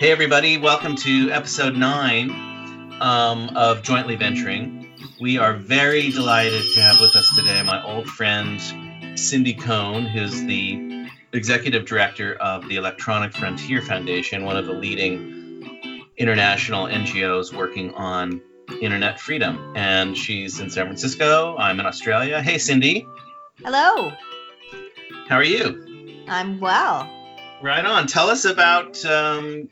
[0.00, 2.30] Hey, everybody, welcome to episode nine
[3.02, 4.88] um, of Jointly Venturing.
[5.20, 8.58] We are very delighted to have with us today my old friend
[9.14, 16.00] Cindy Cohn, who's the executive director of the Electronic Frontier Foundation, one of the leading
[16.16, 18.40] international NGOs working on
[18.80, 19.74] internet freedom.
[19.76, 21.58] And she's in San Francisco.
[21.58, 22.40] I'm in Australia.
[22.40, 23.06] Hey, Cindy.
[23.62, 24.12] Hello.
[25.28, 26.24] How are you?
[26.26, 27.06] I'm well.
[27.62, 28.06] Right on.
[28.06, 29.68] Tell us about um,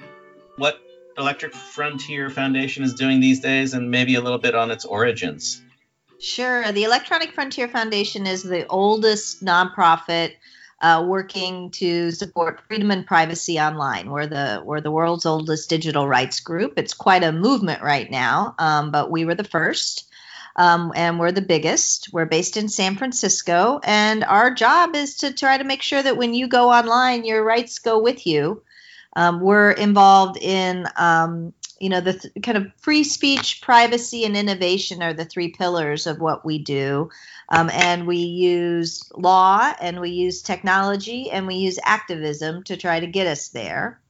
[0.58, 0.80] what
[1.16, 5.62] Electric Frontier Foundation is doing these days and maybe a little bit on its origins.
[6.20, 6.70] Sure.
[6.72, 10.32] The Electronic Frontier Foundation is the oldest nonprofit
[10.80, 14.10] uh, working to support freedom and privacy online.
[14.10, 16.74] We're the we're the world's oldest digital rights group.
[16.76, 20.04] It's quite a movement right now, um, but we were the first.
[20.56, 22.08] Um, and we're the biggest.
[22.12, 26.16] We're based in San Francisco, and our job is to try to make sure that
[26.16, 28.62] when you go online, your rights go with you.
[29.18, 34.36] Um, we're involved in, um, you know, the th- kind of free speech, privacy, and
[34.36, 37.10] innovation are the three pillars of what we do.
[37.48, 43.00] Um, and we use law, and we use technology, and we use activism to try
[43.00, 44.00] to get us there.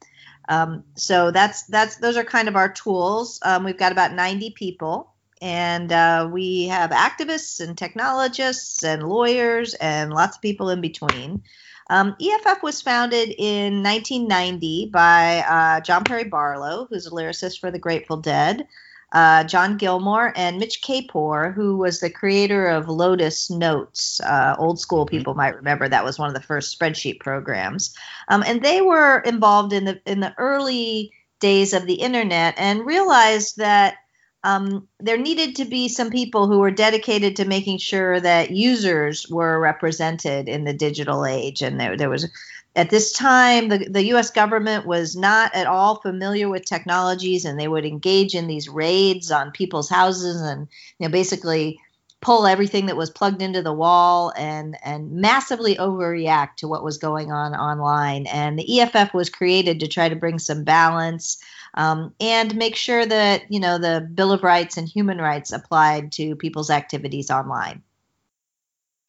[0.46, 3.38] Um, so that's that's those are kind of our tools.
[3.42, 9.74] Um, we've got about 90 people and uh, we have activists and technologists and lawyers
[9.74, 11.42] and lots of people in between.
[11.91, 17.70] Um, EFF was founded in 1990 by uh, John Perry Barlow, who's a lyricist for
[17.70, 18.67] the Grateful Dead,
[19.12, 24.20] uh, John Gilmore, and Mitch Kapor, who was the creator of Lotus Notes.
[24.20, 25.17] Uh, old school mm-hmm.
[25.17, 27.95] people might remember that was one of the first spreadsheet programs,
[28.28, 32.84] um, and they were involved in the in the early days of the internet and
[32.84, 33.95] realized that
[34.44, 39.28] um, there needed to be some people who were dedicated to making sure that users
[39.28, 41.61] were represented in the digital age.
[41.61, 42.28] And there, there was,
[42.77, 47.58] at this time, the, the US government was not at all familiar with technologies and
[47.58, 51.80] they would engage in these raids on people's houses and, you know, basically
[52.20, 56.98] pull everything that was plugged into the wall and and massively overreact to what was
[56.98, 61.41] going on online and the EFF was created to try to bring some balance
[61.78, 66.12] um, and make sure that you know the Bill of Rights and human rights applied
[66.12, 67.83] to people's activities online.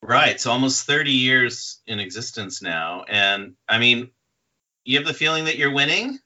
[0.02, 0.40] Right.
[0.40, 4.12] So almost 30 years in existence now, and I mean,
[4.86, 6.20] you have the feeling that you're winning,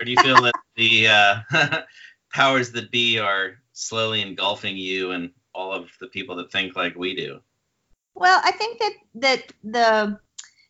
[0.00, 1.82] or do you feel that the uh,
[2.32, 6.96] powers that be are slowly engulfing you and all of the people that think like
[6.96, 7.40] we do?
[8.14, 10.18] Well, I think that that the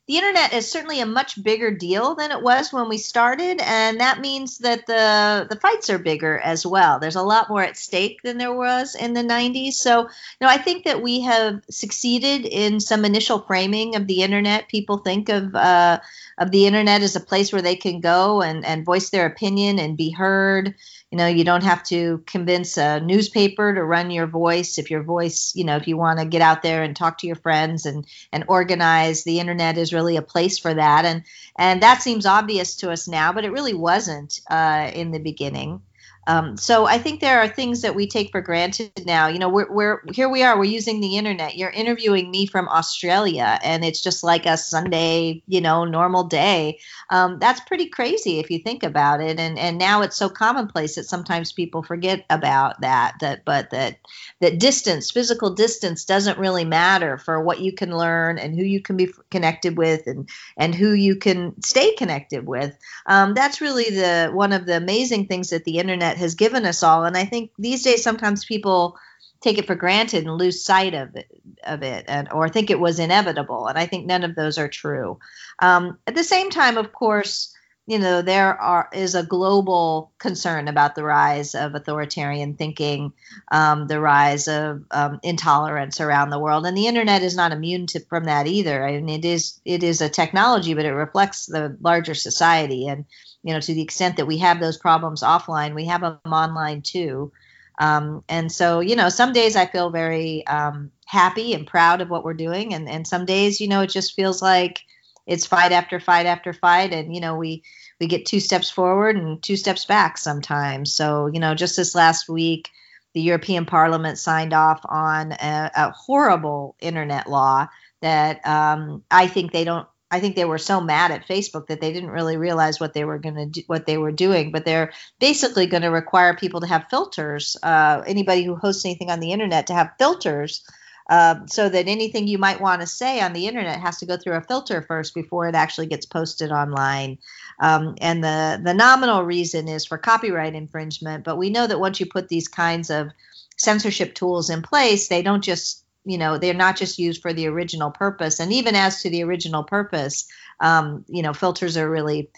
[0.09, 4.01] the internet is certainly a much bigger deal than it was when we started and
[4.01, 6.99] that means that the the fights are bigger as well.
[6.99, 10.09] There's a lot more at stake than there was in the 90s so you
[10.41, 14.69] know i think that we have succeeded in some initial framing of the internet.
[14.69, 16.01] People think of uh,
[16.39, 19.79] of the internet as a place where they can go and and voice their opinion
[19.79, 20.75] and be heard.
[21.11, 24.79] You know you don't have to convince a newspaper to run your voice.
[24.79, 27.27] If your voice you know if you want to get out there and talk to
[27.27, 31.05] your friends and and organize the internet is really a place for that.
[31.05, 31.23] And
[31.57, 35.83] and that seems obvious to us now but it really wasn't uh, in the beginning
[36.27, 39.27] um, so I think there are things that we take for granted now.
[39.27, 40.57] You know, we're, we're here we are.
[40.57, 41.57] We're using the internet.
[41.57, 46.79] You're interviewing me from Australia, and it's just like a Sunday, you know, normal day.
[47.11, 49.41] Um, that's pretty crazy if you think about it.
[49.41, 53.17] And and now it's so commonplace that sometimes people forget about that.
[53.21, 53.97] That but that
[54.41, 58.81] that distance, physical distance, doesn't really matter for what you can learn and who you
[58.81, 62.77] can be connected with, and and who you can stay connected with.
[63.07, 66.67] Um, that's really the one of the amazing things that the internet internet has given
[66.67, 67.05] us all.
[67.05, 68.97] And I think these days sometimes people
[69.41, 71.27] take it for granted and lose sight of it,
[71.65, 73.67] of it and, or think it was inevitable.
[73.67, 75.19] And I think none of those are true.
[75.61, 77.53] Um, at the same time, of course,
[77.85, 83.13] you know there are is a global concern about the rise of authoritarian thinking,
[83.51, 87.89] um, the rise of um, intolerance around the world, and the internet is not immune
[87.89, 88.87] to, from that either.
[88.87, 93.05] I mean, it is it is a technology, but it reflects the larger society, and
[93.43, 96.83] you know, to the extent that we have those problems offline, we have them online
[96.83, 97.33] too.
[97.79, 102.11] Um, and so, you know, some days I feel very um, happy and proud of
[102.11, 104.81] what we're doing, and and some days, you know, it just feels like
[105.27, 107.63] it's fight after fight after fight, and you know, we
[107.99, 110.95] we get two steps forward and two steps back sometimes.
[110.95, 112.69] So, you know, just this last week,
[113.15, 117.69] the European Parliament signed off on a, a horrible internet law
[118.01, 121.81] that um, I think they don't I think they were so mad at Facebook that
[121.81, 124.53] they didn't really realize what they were going to do, what they were doing.
[124.53, 127.57] But they're basically going to require people to have filters.
[127.63, 130.63] Uh, anybody who hosts anything on the internet to have filters
[131.09, 134.17] uh, so that anything you might want to say on the internet has to go
[134.17, 137.19] through a filter first before it actually gets posted online.
[137.59, 142.01] Um, and the the nominal reason is for copyright infringement, but we know that once
[142.01, 143.09] you put these kinds of
[143.57, 147.47] censorship tools in place, they don't just you know they're not just used for the
[147.49, 148.41] original purpose.
[148.41, 150.27] And even as to the original purpose
[150.61, 152.31] um, you know filters are really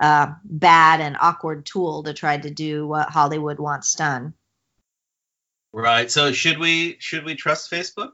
[0.00, 4.34] uh, bad and awkward tool to try to do what hollywood wants done.
[5.72, 6.10] Right.
[6.10, 8.12] So should we should we trust facebook?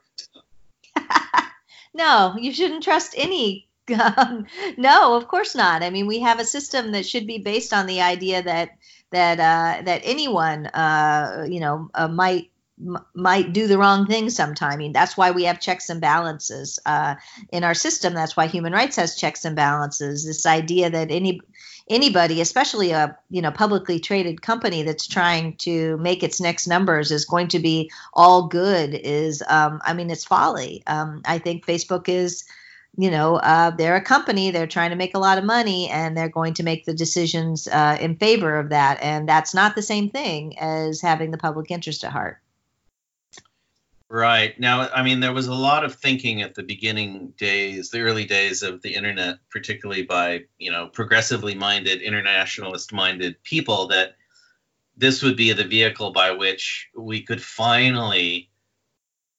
[1.94, 3.68] No you shouldn't trust any
[3.98, 4.46] um,
[4.76, 5.82] no of course not.
[5.82, 8.70] I mean we have a system that should be based on the idea that
[9.10, 12.50] that uh, that anyone uh, you know uh, might
[13.14, 14.72] might do the wrong thing sometime.
[14.72, 17.16] I mean, that's why we have checks and balances uh,
[17.52, 18.14] in our system.
[18.14, 20.24] That's why human rights has checks and balances.
[20.24, 21.40] This idea that any
[21.90, 27.10] anybody, especially a you know publicly traded company that's trying to make its next numbers,
[27.10, 28.94] is going to be all good.
[28.94, 30.82] Is um, I mean, it's folly.
[30.86, 32.44] Um, I think Facebook is
[32.96, 36.16] you know, uh, they're a company, they're trying to make a lot of money, and
[36.16, 38.98] they're going to make the decisions uh, in favor of that.
[39.00, 42.40] And that's not the same thing as having the public interest at heart.
[44.10, 44.58] Right.
[44.58, 48.24] Now, I mean, there was a lot of thinking at the beginning days, the early
[48.24, 54.16] days of the internet, particularly by, you know, progressively minded, internationalist minded people, that
[54.96, 58.48] this would be the vehicle by which we could finally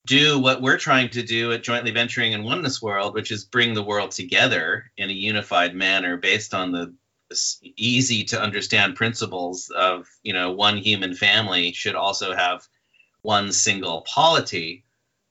[0.06, 3.74] do what we're trying to do at Jointly Venturing in Oneness World, which is bring
[3.74, 6.94] the world together in a unified manner based on the
[7.76, 12.68] easy to understand principles of, you know, one human family should also have
[13.30, 14.84] one single polity,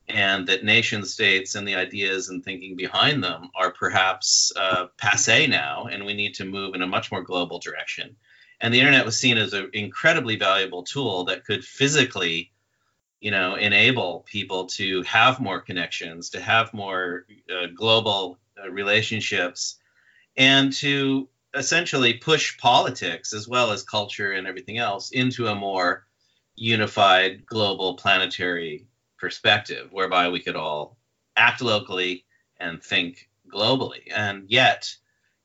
[0.07, 5.47] and that nation states and the ideas and thinking behind them are perhaps uh, passe
[5.47, 8.15] now, and we need to move in a much more global direction.
[8.61, 12.51] And the internet was seen as an incredibly valuable tool that could physically,
[13.19, 19.77] you know, enable people to have more connections, to have more uh, global uh, relationships,
[20.37, 26.05] and to essentially push politics as well as culture and everything else into a more
[26.59, 28.85] unified global planetary
[29.17, 30.97] perspective whereby we could all
[31.35, 32.25] act locally
[32.59, 34.11] and think globally.
[34.13, 34.93] And yet,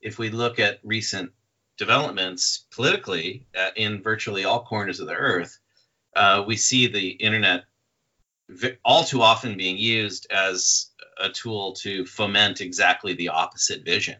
[0.01, 1.31] if we look at recent
[1.77, 5.57] developments politically uh, in virtually all corners of the earth,
[6.15, 7.63] uh, we see the internet
[8.83, 14.17] all too often being used as a tool to foment exactly the opposite vision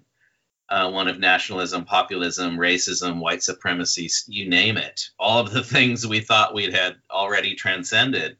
[0.69, 5.09] uh, one of nationalism, populism, racism, white supremacy, you name it.
[5.19, 8.37] All of the things we thought we had already transcended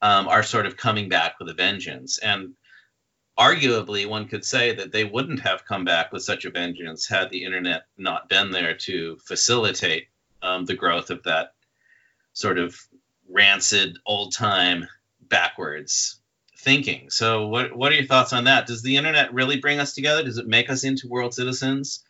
[0.00, 2.18] um, are sort of coming back with a vengeance.
[2.18, 2.54] And
[3.38, 7.30] arguably, one could say that they wouldn't have come back with such a vengeance had
[7.30, 10.08] the internet not been there to facilitate
[10.42, 11.54] um, the growth of that
[12.32, 12.76] sort of
[13.28, 14.88] rancid, old time,
[15.20, 16.21] backwards
[16.62, 17.10] thinking.
[17.10, 18.66] So, what what are your thoughts on that?
[18.66, 20.22] Does the internet really bring us together?
[20.22, 22.04] Does it make us into world citizens,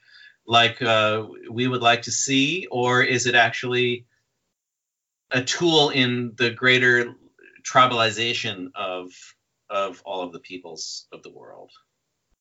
[0.47, 4.07] like uh, we would like to see, or is it actually
[5.31, 7.15] a tool in the greater
[7.63, 9.11] tribalization of
[9.71, 11.71] of all of the peoples of the world?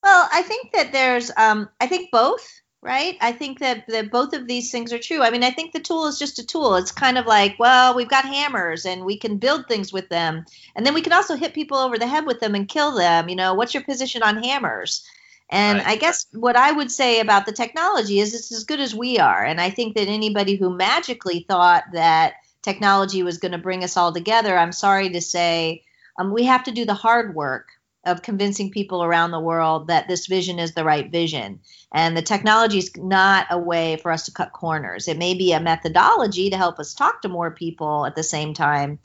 [0.04, 3.16] Well, I think that there's, um, I think both right?
[3.22, 5.22] I think that, that both of these things are true.
[5.22, 6.76] I mean, I think the tool is just a tool.
[6.76, 10.46] It's kind of like, well, we've got hammers and we can build things with them.
[10.76, 13.30] And then we can also hit people over the head with them and kill them.
[13.30, 15.06] You know, what's your position on hammers?
[15.50, 15.88] And right.
[15.88, 19.20] I guess what I would say about the technology is it's as good as we
[19.20, 19.44] are.
[19.44, 23.98] And I think that anybody who magically thought that technology was going to bring us
[23.98, 25.84] all together, I'm sorry to say,
[26.18, 27.70] um, we have to do the hard work
[28.04, 31.60] of convincing people around the world that this vision is the right vision.
[31.94, 35.08] And the technology is not a way for us to cut corners.
[35.08, 38.54] It may be a methodology to help us talk to more people at the same
[38.54, 39.00] time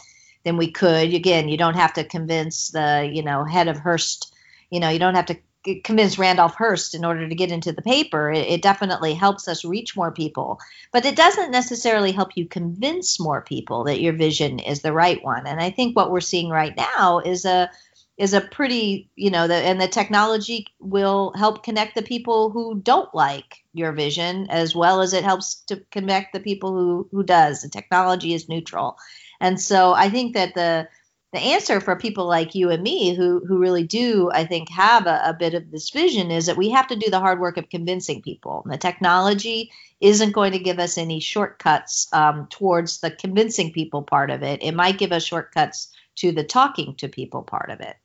[0.45, 1.13] than we could.
[1.13, 4.35] Again, you don't have to convince the, you know, head of Hearst,
[4.71, 5.37] you know, you don't have to
[5.83, 8.31] convince Randolph Hearst in order to get into the paper.
[8.31, 10.61] It, it, definitely helps us reach more people,
[10.93, 15.23] but it doesn't necessarily help you convince more people that your vision is the right
[15.25, 15.47] one.
[15.47, 17.71] And I think what we're seeing right now is a
[18.17, 22.81] is a pretty you know the and the technology will help connect the people who
[22.81, 27.23] don't like your vision as well as it helps to connect the people who who
[27.23, 27.63] does.
[27.63, 28.97] The technology is neutral.
[29.41, 30.89] And so i think that the
[31.33, 35.07] the answer for people like you and me who who really do i think have
[35.07, 37.59] a, a bit of this vision is that we have to do the hard work
[37.59, 38.65] of convincing people.
[38.67, 39.71] The technology
[40.01, 44.63] isn't going to give us any shortcuts um, towards the convincing people part of it.
[44.63, 47.97] It might give us shortcuts to the talking to people part of it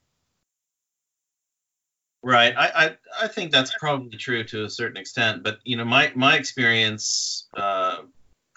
[2.23, 2.53] Right.
[2.55, 6.11] I, I, I think that's probably true to a certain extent, but you know, my
[6.15, 8.03] my experience uh,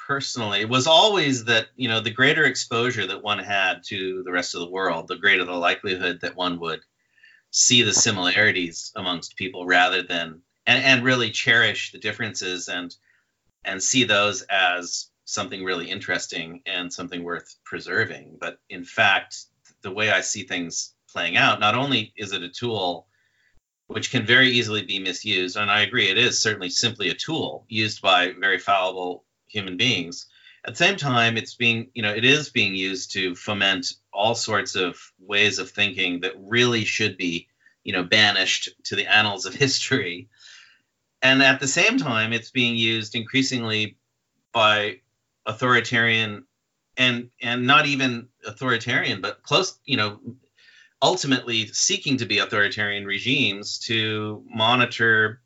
[0.06, 4.54] personally was always that you know the greater exposure that one had to the rest
[4.54, 6.80] of the world, the greater the likelihood that one would
[7.50, 12.94] see the similarities amongst people rather than and, and really cherish the differences and
[13.64, 18.36] and see those as something really interesting and something worth preserving.
[18.38, 19.46] But in fact,
[19.80, 23.06] the way I see things playing out, not only is it a tool
[23.86, 27.66] which can very easily be misused, and I agree, it is certainly simply a tool
[27.68, 30.26] used by very fallible human beings.
[30.66, 34.34] At the same time, it's being, you know, it is being used to foment all
[34.34, 37.48] sorts of ways of thinking that really should be,
[37.82, 40.28] you know, banished to the annals of history.
[41.20, 43.96] And at the same time, it's being used increasingly
[44.52, 45.00] by
[45.46, 46.46] authoritarian
[46.96, 50.20] and and not even authoritarian, but close, you know,
[51.04, 55.42] ultimately seeking to be authoritarian regimes to monitor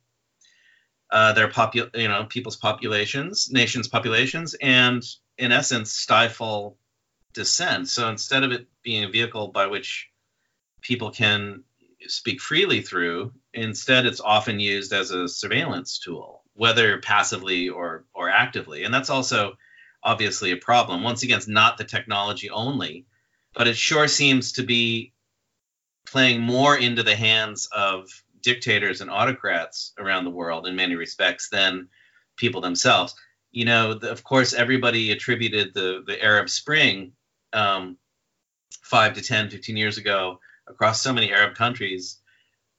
[1.10, 5.02] uh, their popu- you know people's populations, nations' populations, and
[5.36, 6.78] in essence stifle
[7.32, 7.88] dissent.
[7.88, 10.08] So instead of it being a vehicle by which
[10.80, 11.64] people can
[12.06, 18.30] speak freely through, instead it's often used as a surveillance tool, whether passively or or
[18.30, 19.58] actively, and that's also
[20.04, 21.02] obviously a problem.
[21.02, 23.06] Once again, it's not the technology only,
[23.54, 25.12] but it sure seems to be
[26.10, 28.08] playing more into the hands of
[28.42, 31.88] dictators and autocrats around the world in many respects than
[32.36, 33.14] people themselves.
[33.50, 37.12] You know, the, of course, everybody attributed the, the Arab Spring
[37.52, 37.98] um,
[38.82, 42.18] five to 10, 15 years ago across so many Arab countries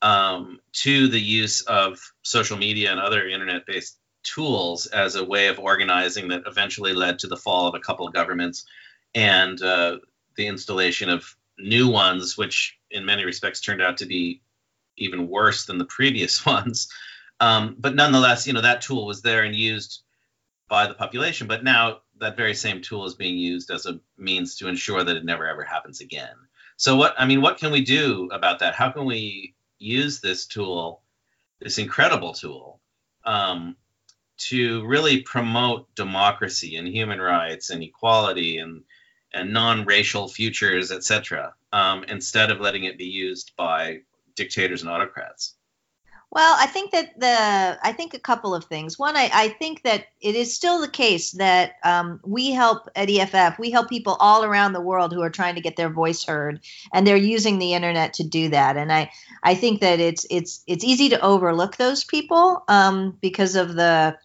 [0.02, 5.48] um, to the use of social media and other internet based tools as a way
[5.48, 8.66] of organizing that eventually led to the fall of a couple of governments
[9.16, 9.98] and uh,
[10.36, 14.42] the installation of new ones, which in many respects turned out to be
[14.98, 16.90] even worse than the previous ones.
[17.40, 20.02] Um, but nonetheless, you know, that tool was there and used
[20.68, 21.48] by the population.
[21.48, 25.16] But now that very same tool is being used as a means to ensure that
[25.16, 26.36] it never ever happens again.
[26.78, 28.76] So what I mean, what can we do about that?
[28.76, 31.02] How can we use this tool,
[31.60, 32.80] this incredible tool,
[33.26, 33.76] um,
[34.38, 38.84] to really promote democracy and human rights and equality and
[39.34, 44.02] and non-racial futures, etc., um, instead of letting it be used by
[44.36, 45.56] dictators and autocrats?
[46.32, 49.00] Well, I think that the I think a couple of things.
[49.00, 53.10] One, I, I think that it is still the case that um, we help at
[53.10, 53.58] EFF.
[53.58, 56.60] We help people all around the world who are trying to get their voice heard,
[56.94, 58.78] and they're using the internet to do that.
[58.78, 59.10] And I
[59.42, 64.16] I think that it's it's it's easy to overlook those people um, because of the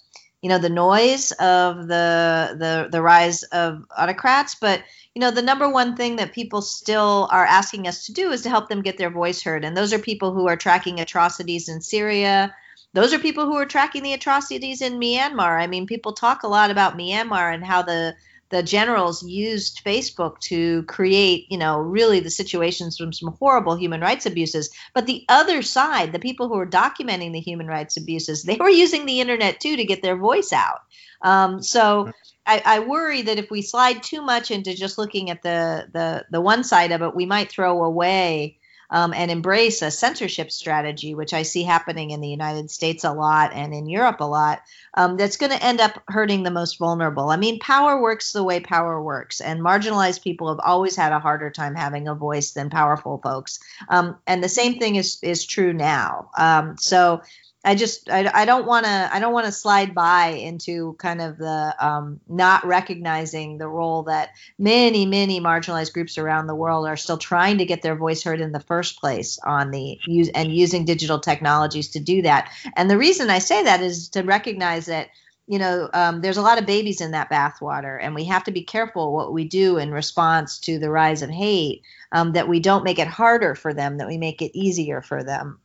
[0.44, 4.82] you know the noise of the the the rise of autocrats, but
[5.14, 8.42] you know, the number one thing that people still are asking us to do is
[8.42, 9.64] to help them get their voice heard.
[9.64, 12.54] And those are people who are tracking atrocities in Syria.
[12.92, 15.58] Those are people who are tracking the atrocities in Myanmar.
[15.58, 18.14] I mean, people talk a lot about Myanmar and how the
[18.54, 24.00] the generals used Facebook to create, you know, really the situations from some horrible human
[24.00, 24.70] rights abuses.
[24.94, 28.68] But the other side, the people who were documenting the human rights abuses, they were
[28.68, 30.82] using the internet too to get their voice out.
[31.20, 32.12] Um, so
[32.46, 36.24] I, I, worry that if we slide too much into just looking at the the
[36.30, 38.58] the one side of it, we might throw away
[38.90, 43.12] um, and embrace a censorship strategy, which I see happening in the United States a
[43.12, 44.62] lot and in Europe a lot.
[44.94, 47.30] Um, that's going to end up hurting the most vulnerable.
[47.30, 51.18] I mean, power works the way power works, and marginalized people have always had a
[51.18, 53.58] harder time having a voice than powerful folks.
[53.88, 56.30] Um, and the same thing is is true now.
[56.36, 57.22] Um, so
[57.64, 61.38] I just I, don't want to I don't want to slide by into kind of
[61.38, 66.96] the um, not recognizing the role that many many marginalized groups around the world are
[66.96, 70.54] still trying to get their voice heard in the first place on the use and
[70.54, 72.50] using digital technologies to do that.
[72.76, 75.08] And the reason I say that is to recognize that
[75.46, 78.52] you know um, there's a lot of babies in that bathwater, and we have to
[78.52, 81.82] be careful what we do in response to the rise of hate.
[82.12, 85.24] Um, that we don't make it harder for them, that we make it easier for
[85.24, 85.58] them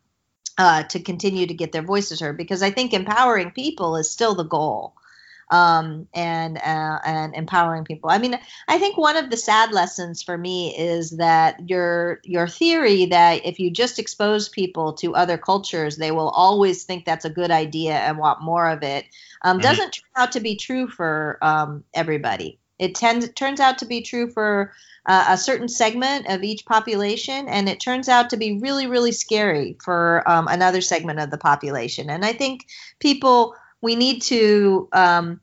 [0.60, 4.36] uh, to continue to get their voices heard because I think empowering people is still
[4.36, 4.94] the goal.
[5.52, 8.12] Um, and uh, and empowering people.
[8.12, 8.38] I mean,
[8.68, 13.44] I think one of the sad lessons for me is that your your theory that
[13.48, 17.50] if you just expose people to other cultures, they will always think that's a good
[17.50, 19.06] idea and want more of it,
[19.42, 19.64] um, mm-hmm.
[19.64, 22.59] doesn't turn out to be true for um, everybody.
[22.80, 24.72] It tends turns out to be true for
[25.06, 29.12] uh, a certain segment of each population, and it turns out to be really, really
[29.12, 32.10] scary for um, another segment of the population.
[32.10, 32.68] And I think
[33.00, 35.40] people, we need to um,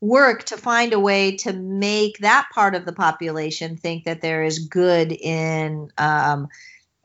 [0.00, 4.44] work to find a way to make that part of the population think that there
[4.44, 5.90] is good in.
[5.98, 6.48] Um,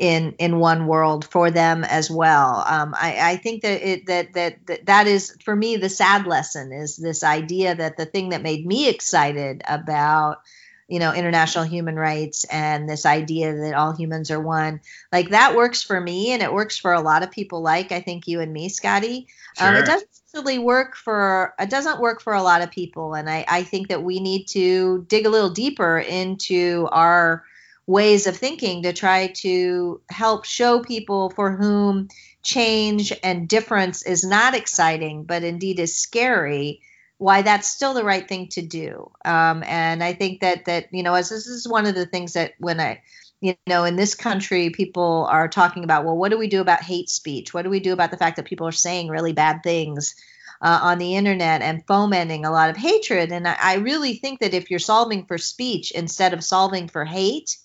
[0.01, 2.63] in in one world for them as well.
[2.65, 6.25] Um, I, I think that it that, that that that is for me the sad
[6.25, 10.41] lesson is this idea that the thing that made me excited about
[10.87, 14.81] you know international human rights and this idea that all humans are one
[15.11, 18.01] like that works for me and it works for a lot of people like i
[18.01, 19.27] think you and me scotty
[19.57, 19.67] sure.
[19.67, 23.29] um, it doesn't really work for it doesn't work for a lot of people and
[23.29, 27.45] I, I think that we need to dig a little deeper into our
[27.87, 32.07] ways of thinking to try to help show people for whom
[32.43, 36.81] change and difference is not exciting, but indeed is scary,
[37.17, 39.11] why that's still the right thing to do.
[39.25, 42.33] Um, and I think that that you know, as this is one of the things
[42.33, 43.01] that when I
[43.41, 46.83] you know, in this country, people are talking about, well, what do we do about
[46.83, 47.53] hate speech?
[47.53, 50.15] What do we do about the fact that people are saying really bad things
[50.61, 53.31] uh, on the internet and fomenting a lot of hatred?
[53.31, 57.03] And I, I, really think that if you're solving for speech instead of solving for
[57.03, 57.57] hate,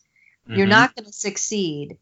[0.48, 0.58] Mm-hmm.
[0.58, 1.98] You're not going to succeed.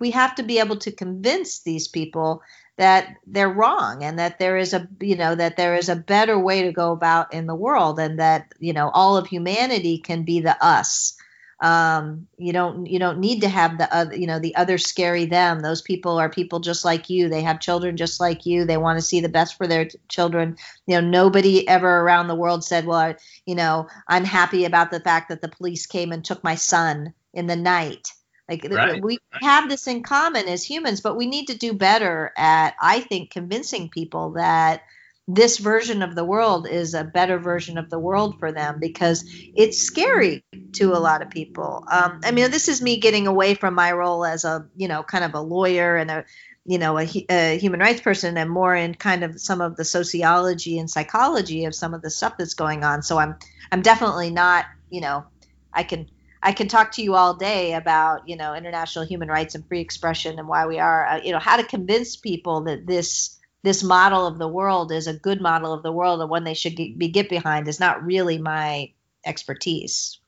[0.00, 2.42] We have to be able to convince these people
[2.76, 6.38] that they're wrong and that there is a you know that there is a better
[6.38, 10.24] way to go about in the world and that you know all of humanity can
[10.24, 11.16] be the us.
[11.60, 15.26] Um, you don't you don't need to have the other you know the other scary
[15.26, 15.60] them.
[15.60, 17.28] Those people are people just like you.
[17.28, 18.64] They have children just like you.
[18.64, 20.56] They want to see the best for their t- children.
[20.86, 24.90] You know nobody ever around the world said well I, you know i'm happy about
[24.90, 28.08] the fact that the police came and took my son in the night.
[28.48, 29.02] Like right.
[29.02, 33.00] we have this in common as humans, but we need to do better at, I
[33.00, 34.82] think, convincing people that
[35.26, 39.24] this version of the world is a better version of the world for them because
[39.26, 41.86] it's scary to a lot of people.
[41.90, 45.02] Um, I mean, this is me getting away from my role as a, you know,
[45.02, 46.24] kind of a lawyer and a,
[46.66, 49.84] you know, a, a human rights person and more in kind of some of the
[49.84, 53.02] sociology and psychology of some of the stuff that's going on.
[53.02, 53.36] So I'm,
[53.72, 55.24] I'm definitely not, you know,
[55.72, 56.10] I can
[56.44, 59.80] I can talk to you all day about you know international human rights and free
[59.80, 63.82] expression and why we are uh, you know how to convince people that this this
[63.82, 66.76] model of the world is a good model of the world and one they should
[66.76, 68.92] get, be get behind is not really my
[69.24, 70.20] expertise.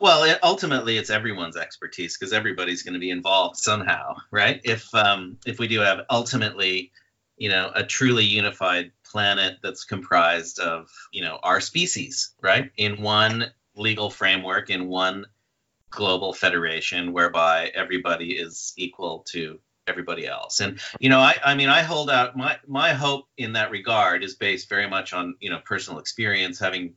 [0.00, 4.60] Well, it, ultimately, it's everyone's expertise because everybody's going to be involved somehow, right?
[4.64, 6.90] If um, if we do have ultimately,
[7.36, 13.02] you know, a truly unified planet that's comprised of you know our species, right, in
[13.02, 15.26] one legal framework in one
[15.90, 20.60] global federation whereby everybody is equal to everybody else.
[20.60, 24.22] And you know, I, I mean, I hold out my my hope in that regard
[24.22, 26.94] is based very much on you know personal experience, having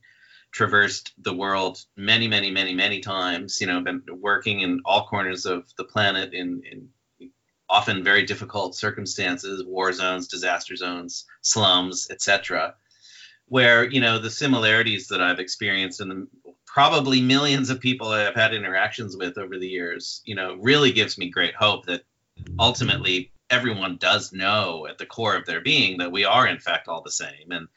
[0.51, 3.61] traversed the world many, many, many, many times.
[3.61, 6.89] You know, been working in all corners of the planet in in
[7.69, 12.75] often very difficult circumstances, war zones, disaster zones, slums, etc.
[13.47, 16.27] Where you know the similarities that I've experienced in the
[16.73, 20.93] probably millions of people I have had interactions with over the years, you know, really
[20.93, 22.03] gives me great hope that
[22.57, 26.87] ultimately everyone does know at the core of their being that we are in fact
[26.87, 27.67] all the same and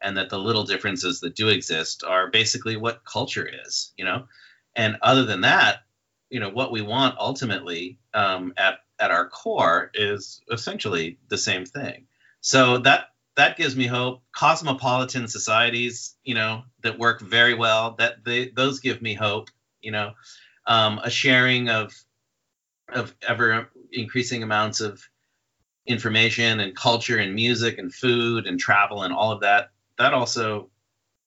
[0.00, 4.26] and that the little differences that do exist are basically what culture is, you know.
[4.76, 5.78] And other than that,
[6.28, 11.64] you know, what we want ultimately um, at at our core is essentially the same
[11.64, 12.06] thing.
[12.40, 14.22] So that that gives me hope.
[14.32, 19.48] Cosmopolitan societies, you know, that work very well, that they those give me hope.
[19.80, 20.12] You know,
[20.66, 21.92] um, a sharing of
[22.92, 25.02] of ever increasing amounts of
[25.86, 29.70] information and culture and music and food and travel and all of that.
[29.98, 30.70] That also,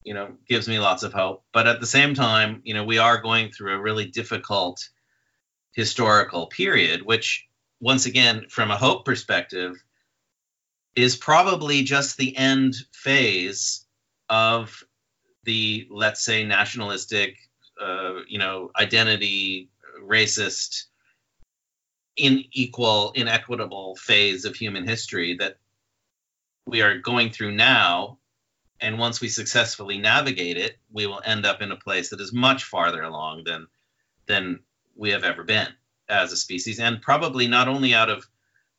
[0.03, 1.43] you know, gives me lots of hope.
[1.53, 4.87] But at the same time, you know, we are going through a really difficult
[5.73, 7.45] historical period, which
[7.79, 9.75] once again, from a hope perspective,
[10.97, 13.85] is probably just the end phase
[14.29, 14.83] of
[15.43, 17.37] the let's say nationalistic
[17.79, 19.69] uh, you know identity
[20.03, 20.85] racist
[22.17, 25.57] unequal inequitable phase of human history that
[26.65, 28.17] we are going through now.
[28.81, 32.33] And once we successfully navigate it we will end up in a place that is
[32.33, 33.67] much farther along than
[34.25, 34.61] than
[34.95, 35.67] we have ever been
[36.09, 36.79] as a species.
[36.79, 38.25] And probably not only out of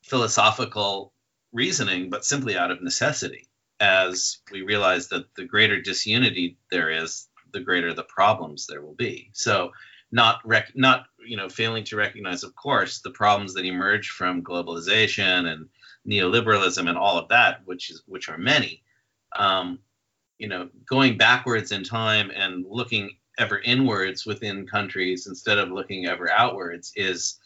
[0.03, 1.13] philosophical
[1.51, 3.47] reasoning, but simply out of necessity,
[3.79, 8.95] as we realize that the greater disunity there is, the greater the problems there will
[8.95, 9.29] be.
[9.33, 9.71] So,
[10.11, 14.43] not rec- not you know failing to recognize, of course, the problems that emerge from
[14.43, 15.69] globalization and
[16.07, 18.83] neoliberalism and all of that, which is which are many.
[19.37, 19.79] Um,
[20.37, 26.07] you know, going backwards in time and looking ever inwards within countries instead of looking
[26.07, 27.39] ever outwards is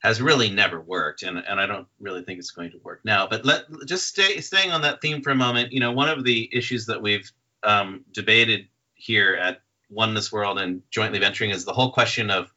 [0.00, 3.26] has really never worked, and, and I don't really think it's going to work now.
[3.26, 5.72] But let just stay staying on that theme for a moment.
[5.72, 7.30] You know, one of the issues that we've
[7.62, 12.50] um, debated here at Oneness World and jointly venturing is the whole question of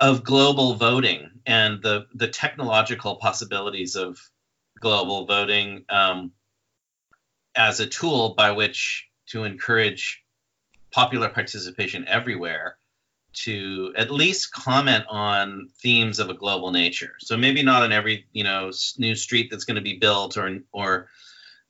[0.00, 4.18] of global voting and the the technological possibilities of
[4.80, 6.32] global voting um,
[7.54, 10.22] as a tool by which to encourage
[10.90, 12.76] popular participation everywhere
[13.34, 17.14] to at least comment on themes of a global nature.
[17.20, 20.60] So maybe not on every you know new street that's going to be built or
[20.72, 21.08] or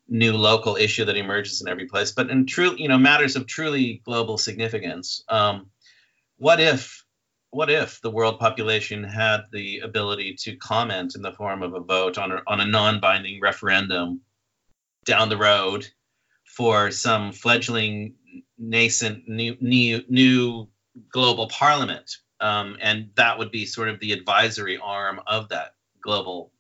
[0.09, 3.46] new local issue that emerges in every place, but in true you know matters of
[3.46, 5.24] truly global significance.
[5.29, 5.70] Um,
[6.37, 7.05] what if
[7.50, 11.81] what if the world population had the ability to comment in the form of a
[11.81, 14.20] vote on a, on a non-binding referendum
[15.05, 15.87] down the road
[16.44, 18.14] for some fledgling
[18.59, 20.68] nascent new new new
[21.11, 22.18] global parliament.
[22.40, 26.52] Um, and that would be sort of the advisory arm of that global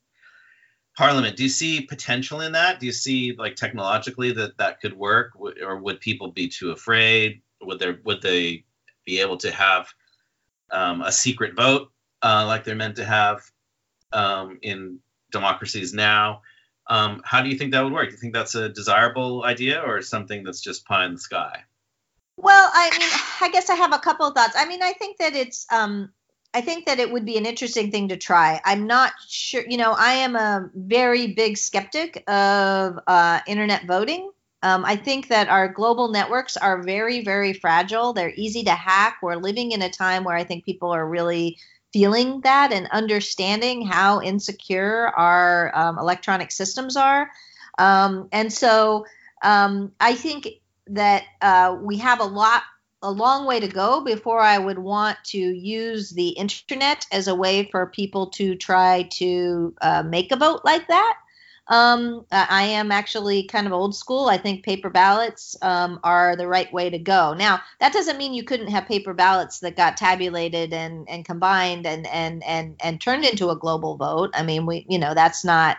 [0.96, 1.36] parliament.
[1.36, 2.80] Do you see potential in that?
[2.80, 5.32] Do you see like technologically that that could work?
[5.36, 7.42] Or would people be too afraid?
[7.60, 8.64] Would there would they
[9.04, 9.88] be able to have
[10.70, 11.90] um, a secret vote
[12.22, 13.42] uh, like they're meant to have
[14.12, 15.00] um, in
[15.32, 16.42] democracies now?
[16.86, 18.08] Um, how do you think that would work?
[18.08, 21.64] Do you think that's a desirable idea or something that's just pie in the sky
[22.36, 23.08] well, I mean,
[23.40, 24.54] I guess I have a couple of thoughts.
[24.56, 26.10] I mean, I think that it's um
[26.54, 28.60] I think that it would be an interesting thing to try.
[28.64, 34.30] I'm not sure, you know, I am a very big skeptic of uh, internet voting.
[34.62, 38.12] Um, I think that our global networks are very, very fragile.
[38.12, 39.18] They're easy to hack.
[39.20, 41.58] We're living in a time where I think people are really
[41.92, 47.30] feeling that and understanding how insecure our um, electronic systems are.
[47.78, 49.06] Um, and so
[49.42, 50.48] um, I think
[50.88, 52.62] that uh, we have a lot
[53.02, 57.34] a long way to go before I would want to use the internet as a
[57.34, 61.16] way for people to try to uh, make a vote like that.
[61.68, 64.28] Um, I am actually kind of old school.
[64.28, 67.34] I think paper ballots um, are the right way to go.
[67.34, 71.86] Now, that doesn't mean you couldn't have paper ballots that got tabulated and, and combined
[71.86, 74.30] and, and, and, and turned into a global vote.
[74.34, 75.76] I mean, we, you know, that's not,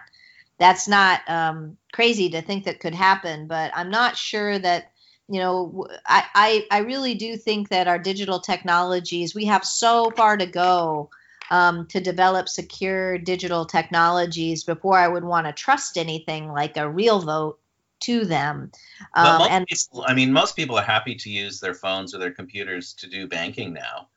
[0.57, 4.91] that's not um, crazy to think that could happen, but I'm not sure that
[5.27, 10.11] you know I, I, I really do think that our digital technologies we have so
[10.11, 11.09] far to go
[11.51, 16.89] um, to develop secure digital technologies before i would want to trust anything like a
[16.89, 17.59] real vote
[18.01, 18.71] to them
[19.15, 22.31] um, and people, i mean most people are happy to use their phones or their
[22.31, 24.07] computers to do banking now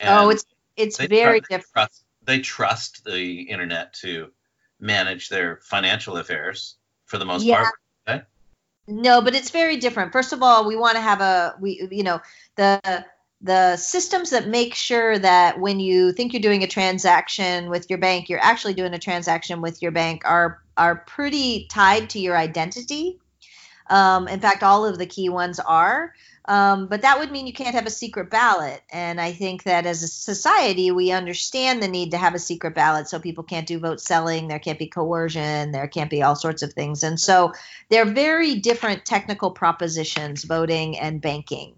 [0.00, 0.44] and oh it's
[0.76, 4.30] it's very trust, different trust, they trust the internet to
[4.80, 7.62] manage their financial affairs for the most yeah.
[7.62, 7.74] part?
[8.88, 10.12] No, but it's very different.
[10.12, 12.20] First of all, we want to have a we you know
[12.56, 13.04] the
[13.42, 17.98] the systems that make sure that when you think you're doing a transaction with your
[17.98, 22.36] bank, you're actually doing a transaction with your bank are are pretty tied to your
[22.36, 23.18] identity.
[23.88, 26.12] Um, in fact, all of the key ones are.
[26.48, 28.80] Um, but that would mean you can't have a secret ballot.
[28.90, 32.74] And I think that as a society, we understand the need to have a secret
[32.74, 36.36] ballot so people can't do vote selling, there can't be coercion, there can't be all
[36.36, 37.02] sorts of things.
[37.02, 37.52] And so
[37.88, 41.74] they're very different technical propositions, voting and banking.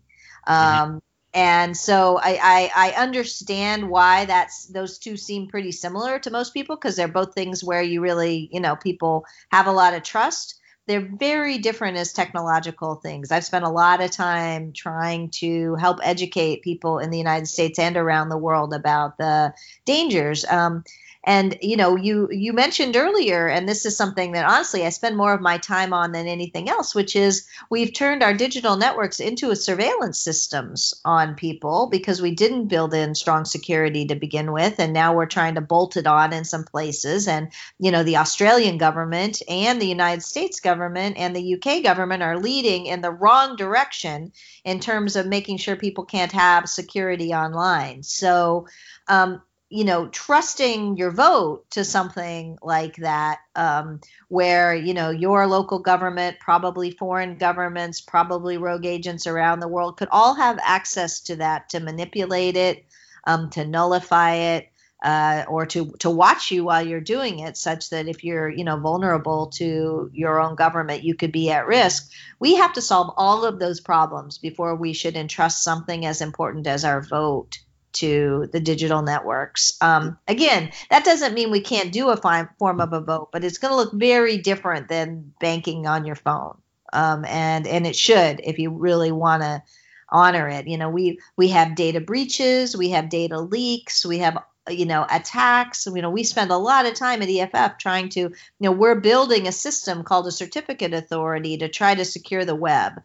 [0.46, 0.82] Mm-hmm.
[0.82, 1.02] Um,
[1.34, 6.54] and so I, I, I understand why that's those two seem pretty similar to most
[6.54, 10.02] people because they're both things where you really you know people have a lot of
[10.02, 13.30] trust they're very different as technological things.
[13.30, 17.78] I've spent a lot of time trying to help educate people in the United States
[17.78, 19.52] and around the world about the
[19.84, 20.46] dangers.
[20.46, 20.84] Um,
[21.28, 25.16] and you know you you mentioned earlier and this is something that honestly i spend
[25.16, 29.20] more of my time on than anything else which is we've turned our digital networks
[29.20, 34.52] into a surveillance systems on people because we didn't build in strong security to begin
[34.52, 34.78] with.
[34.78, 37.28] And now we're trying to bolt it on in some places.
[37.28, 42.22] And you know the australian government and the united states government and the uk government
[42.22, 44.32] are leading in the wrong direction
[44.64, 48.02] in terms of making sure people can't have security online.
[48.02, 48.66] So
[49.08, 55.46] um, you know trusting your vote to something like that um, where you know your
[55.46, 61.20] local government probably foreign governments probably rogue agents around the world could all have access
[61.20, 62.84] to that to manipulate it
[63.24, 64.68] um, to nullify it
[65.04, 68.64] uh, or to to watch you while you're doing it such that if you're you
[68.64, 72.10] know vulnerable to your own government you could be at risk.
[72.40, 76.66] We have to solve all of those problems before we should entrust something as important
[76.66, 77.58] as our vote
[78.00, 79.76] to the digital networks.
[79.80, 82.16] Um, again, that doesn't mean we can't do a
[82.58, 86.16] form of a vote, but it's going to look very different than banking on your
[86.16, 86.58] phone.
[86.92, 89.62] Um, and and it should if you really want to
[90.08, 90.66] honor it.
[90.66, 94.38] You know, we we have data breaches, we have data leaks, we have
[94.70, 98.20] you know attacks you know we spend a lot of time at EFF trying to
[98.20, 102.54] you know we're building a system called a certificate authority to try to secure the
[102.54, 103.00] web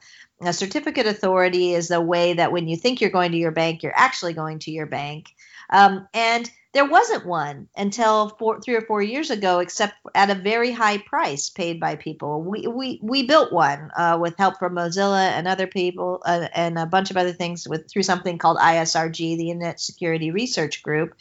[0.48, 3.84] a certificate authority is a way that when you think you're going to your bank,
[3.84, 5.34] you're actually going to your bank.
[5.70, 10.36] Um, and there wasn't one until four, three or four years ago, except at a
[10.36, 12.42] very high price paid by people.
[12.42, 16.80] We we, we built one uh, with help from Mozilla and other people uh, and
[16.80, 21.14] a bunch of other things with through something called ISRG, the Internet Security Research Group,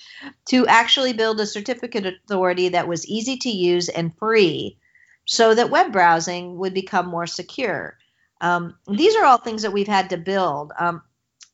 [0.46, 4.78] to actually build a certificate authority that was easy to use and free,
[5.26, 7.98] so that web browsing would become more secure.
[8.42, 10.72] Um, these are all things that we've had to build.
[10.78, 11.02] Um,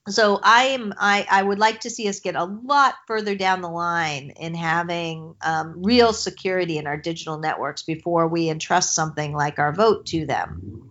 [0.09, 3.61] so I am I, I would like to see us get a lot further down
[3.61, 9.35] the line in having um, real security in our digital networks before we entrust something
[9.35, 10.89] like our vote to them.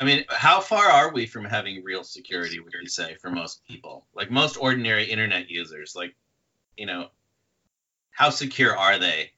[0.00, 2.60] I mean, how far are we from having real security?
[2.60, 6.14] Would you say for most people, like most ordinary internet users, like
[6.76, 7.08] you know,
[8.10, 9.32] how secure are they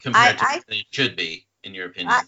[0.00, 2.12] compared I, to I, what they should be, in your opinion?
[2.12, 2.22] I,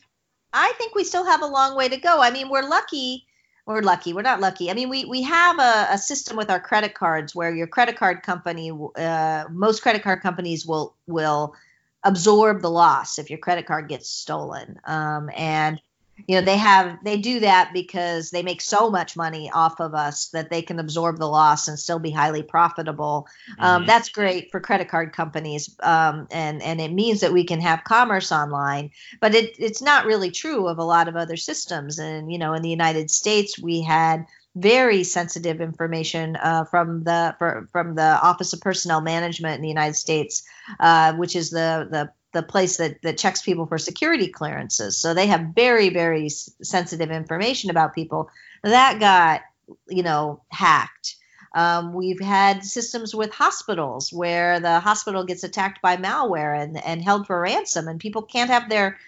[0.53, 2.21] I think we still have a long way to go.
[2.21, 3.27] I mean, we're lucky
[3.69, 4.15] we're lucky.
[4.15, 4.71] We're not lucky.
[4.71, 7.97] I mean, we we have a, a system with our credit cards where your credit
[7.97, 11.55] card company, uh, most credit card companies will will
[12.03, 14.81] absorb the loss if your credit card gets stolen.
[14.85, 15.83] Um, and
[16.27, 19.95] you know they have they do that because they make so much money off of
[19.95, 23.27] us that they can absorb the loss and still be highly profitable
[23.59, 23.87] um, mm-hmm.
[23.87, 27.85] that's great for credit card companies um, and and it means that we can have
[27.85, 32.33] commerce online but it, it's not really true of a lot of other systems and
[32.33, 34.27] you know in the united states we had
[34.57, 39.69] very sensitive information uh, from the for, from the Office of Personnel Management in the
[39.69, 40.43] United States,
[40.81, 44.99] uh, which is the the the place that, that checks people for security clearances.
[44.99, 48.31] So they have very, very sensitive information about people.
[48.63, 49.41] That got,
[49.89, 51.17] you know, hacked.
[51.55, 57.03] Um, we've had systems with hospitals where the hospital gets attacked by malware and, and
[57.03, 58.99] held for ransom, and people can't have their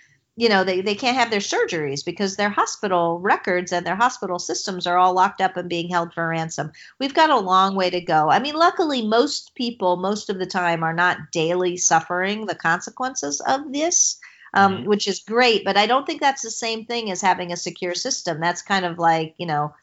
[0.40, 4.38] you know they, they can't have their surgeries because their hospital records and their hospital
[4.38, 6.72] systems are all locked up and being held for ransom.
[6.98, 8.30] We've got a long way to go.
[8.30, 13.42] I mean luckily most people most of the time are not daily suffering the consequences
[13.42, 14.18] of this
[14.54, 14.88] um, mm-hmm.
[14.88, 17.94] which is great but i don't think that's the same thing as having a secure
[17.94, 18.40] system.
[18.40, 19.74] That's kind of like you know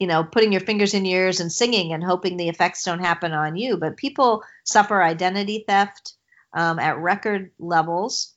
[0.00, 3.04] you know putting your fingers in your ears and singing and hoping the effects don't
[3.04, 3.76] happen on you.
[3.76, 6.14] But people suffer identity theft
[6.54, 8.33] um, at record levels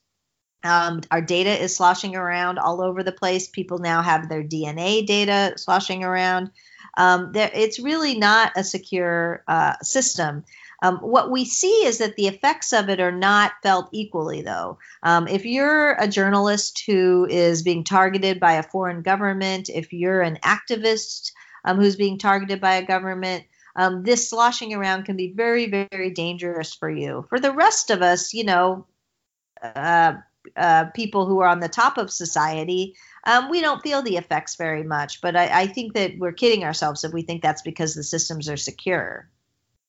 [0.63, 3.47] um, our data is sloshing around all over the place.
[3.47, 6.51] People now have their DNA data sloshing around.
[6.97, 10.43] Um, it's really not a secure uh, system.
[10.81, 14.77] Um, what we see is that the effects of it are not felt equally, though.
[15.01, 20.21] Um, if you're a journalist who is being targeted by a foreign government, if you're
[20.21, 21.31] an activist
[21.65, 26.11] um, who's being targeted by a government, um, this sloshing around can be very, very
[26.11, 27.25] dangerous for you.
[27.29, 28.85] For the rest of us, you know,
[29.61, 30.13] uh,
[30.55, 34.55] uh, people who are on the top of society, um, we don't feel the effects
[34.55, 35.21] very much.
[35.21, 38.49] But I, I, think that we're kidding ourselves if we think that's because the systems
[38.49, 39.29] are secure.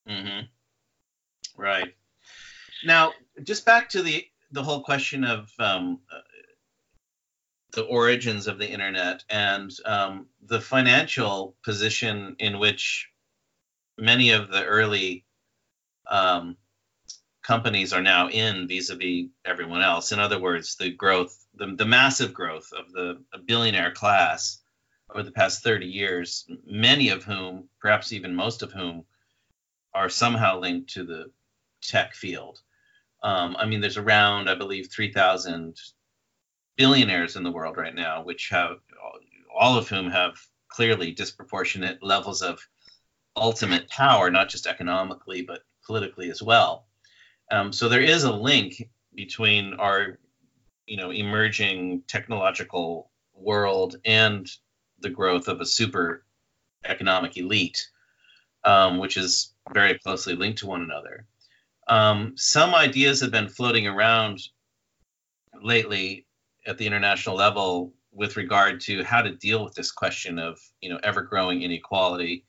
[0.08, 0.46] Mm-hmm.
[1.56, 1.94] Right.
[2.84, 6.20] Now, just back to the the whole question of um, uh,
[7.72, 13.10] the origins of the internet and um, the financial position in which
[13.98, 15.24] many of the early
[16.10, 16.56] um,
[17.48, 20.12] companies are now in vis-a-vis everyone else.
[20.12, 24.58] In other words, the growth, the, the massive growth of the billionaire class
[25.10, 29.06] over the past 30 years, many of whom, perhaps even most of whom,
[29.94, 31.30] are somehow linked to the
[31.80, 32.60] tech field.
[33.22, 35.74] Um, I mean, there's around, I believe, 3,000
[36.76, 38.76] billionaires in the world right now, which have
[39.58, 42.60] all of whom have clearly disproportionate levels of
[43.34, 46.87] ultimate power, not just economically, but politically as well.
[47.50, 50.18] Um, so there is a link between our,
[50.86, 54.48] you know, emerging technological world and
[55.00, 56.24] the growth of a super
[56.84, 57.88] economic elite,
[58.64, 61.26] um, which is very closely linked to one another.
[61.88, 64.40] Um, some ideas have been floating around
[65.62, 66.26] lately
[66.66, 70.90] at the international level with regard to how to deal with this question of you
[70.90, 72.44] know ever growing inequality.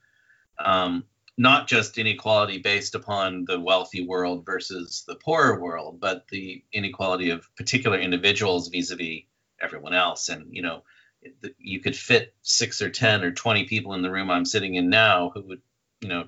[0.63, 1.05] Um,
[1.39, 7.29] not just inequality based upon the wealthy world versus the poorer world, but the inequality
[7.29, 9.21] of particular individuals vis-a-vis
[9.61, 10.27] everyone else.
[10.27, 10.83] And you know,
[11.57, 14.89] you could fit six or ten or twenty people in the room I'm sitting in
[14.89, 15.61] now who would,
[16.01, 16.27] you know,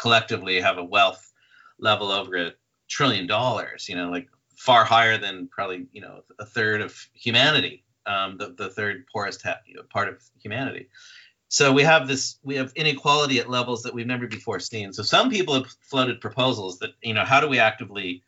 [0.00, 1.30] collectively have a wealth
[1.78, 2.52] level over a
[2.88, 3.90] trillion dollars.
[3.90, 8.54] You know, like far higher than probably you know a third of humanity, um, the
[8.56, 9.44] the third poorest
[9.90, 10.88] part of humanity.
[11.48, 14.92] So we have this we have inequality at levels that we've never before seen.
[14.92, 18.24] So some people have floated proposals that you know how do we actively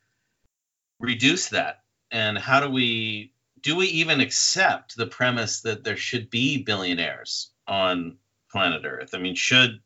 [1.01, 6.31] reduce that and how do we do we even accept the premise that there should
[6.31, 8.19] be billionaires on
[8.51, 9.11] planet Earth?
[9.15, 9.81] I mean, should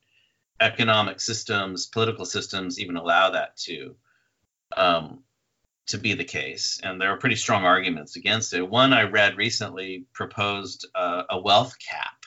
[0.60, 3.96] economic systems, political systems even allow that to
[4.76, 5.24] um,
[5.86, 8.62] to be the case, and there are pretty strong arguments against it.
[8.62, 12.21] One I read recently proposed uh, a wealth cap.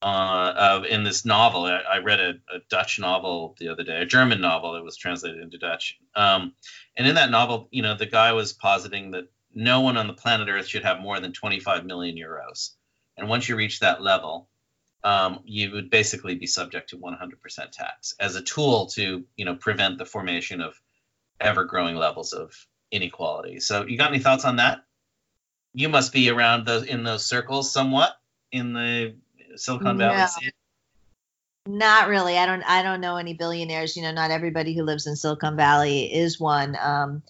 [0.00, 4.06] Uh, in this novel, I, I read a, a, Dutch novel the other day, a
[4.06, 5.98] German novel that was translated into Dutch.
[6.14, 6.54] Um,
[6.96, 10.12] and in that novel, you know, the guy was positing that no one on the
[10.12, 12.70] planet Earth should have more than 25 million euros.
[13.16, 14.48] And once you reach that level,
[15.02, 19.56] um, you would basically be subject to 100% tax as a tool to, you know,
[19.56, 20.80] prevent the formation of
[21.40, 22.54] ever-growing levels of
[22.92, 23.58] inequality.
[23.58, 24.84] So, you got any thoughts on that?
[25.74, 28.12] You must be around those in those circles somewhat
[28.50, 29.14] in the
[29.58, 30.16] Silicon Valley.
[31.66, 31.76] No.
[31.78, 32.38] Not really.
[32.38, 32.62] I don't.
[32.62, 33.96] I don't know any billionaires.
[33.96, 36.76] You know, not everybody who lives in Silicon Valley is one.
[36.80, 37.22] Um,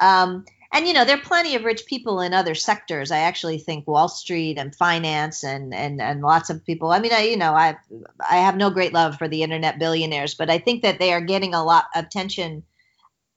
[0.00, 3.58] um, and you know there are plenty of rich people in other sectors i actually
[3.58, 7.36] think wall street and finance and and and lots of people i mean i you
[7.36, 7.76] know i
[8.28, 11.20] i have no great love for the internet billionaires but i think that they are
[11.20, 12.62] getting a lot of attention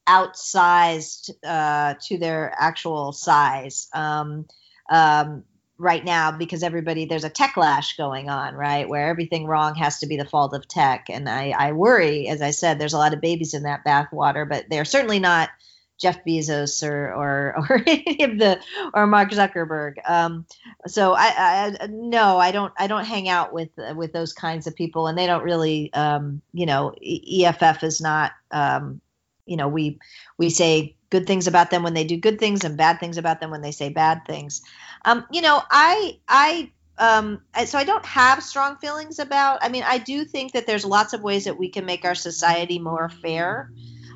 [0.07, 4.45] outsized uh, to their actual size um,
[4.89, 5.43] um,
[5.77, 10.07] right now because everybody there's a techlash going on right where everything wrong has to
[10.07, 13.13] be the fault of tech and i i worry as i said there's a lot
[13.13, 15.49] of babies in that bathwater but they're certainly not
[15.97, 18.59] Jeff Bezos or or or any of the
[18.93, 19.93] or Mark Zuckerberg.
[20.07, 20.45] Um,
[20.87, 24.75] so I, I no, I don't I don't hang out with with those kinds of
[24.75, 29.01] people, and they don't really um, you know EFF is not um,
[29.45, 29.99] you know we
[30.37, 33.39] we say good things about them when they do good things and bad things about
[33.39, 34.61] them when they say bad things.
[35.05, 39.59] Um, you know I I um, so I don't have strong feelings about.
[39.61, 42.15] I mean, I do think that there's lots of ways that we can make our
[42.15, 43.69] society more fair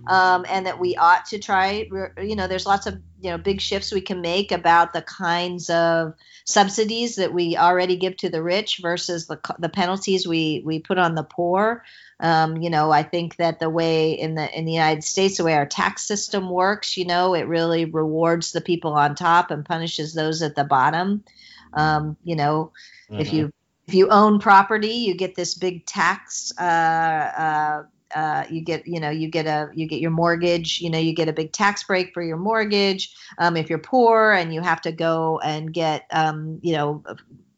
[0.10, 1.88] um, and that we ought to try.
[2.18, 5.70] You know, there's lots of you know big shifts we can make about the kinds
[5.70, 10.80] of subsidies that we already give to the rich versus the the penalties we we
[10.80, 11.84] put on the poor.
[12.20, 15.44] Um, you know, I think that the way in the in the United States, the
[15.44, 19.64] way our tax system works, you know, it really rewards the people on top and
[19.64, 21.24] punishes those at the bottom.
[21.72, 22.72] Um, you know,
[23.12, 23.22] mm-hmm.
[23.22, 23.54] if you
[23.88, 27.84] if you own property, you get this big tax uh, uh,
[28.16, 31.14] uh, you get you know you get a you get your mortgage you know you
[31.14, 34.82] get a big tax break for your mortgage um, if you're poor and you have
[34.82, 37.04] to go and get um, you know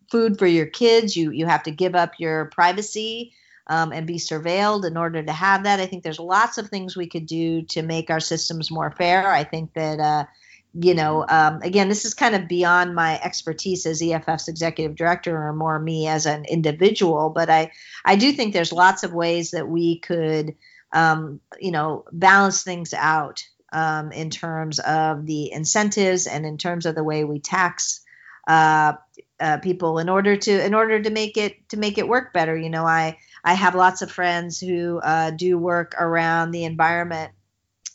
[0.09, 3.33] food for your kids you you have to give up your privacy
[3.67, 5.79] um, and be surveilled in order to have that.
[5.79, 9.31] I think there's lots of things we could do to make our systems more fair.
[9.31, 10.25] I think that uh,
[10.73, 15.35] you know, um, again, this is kind of beyond my expertise as EFF's executive director,
[15.35, 17.29] or more me as an individual.
[17.29, 17.71] But I,
[18.05, 20.55] I do think there's lots of ways that we could,
[20.93, 26.85] um, you know, balance things out um, in terms of the incentives and in terms
[26.85, 28.01] of the way we tax
[28.47, 28.93] uh,
[29.39, 32.55] uh, people in order to in order to make it to make it work better.
[32.55, 37.31] You know, I I have lots of friends who uh, do work around the environment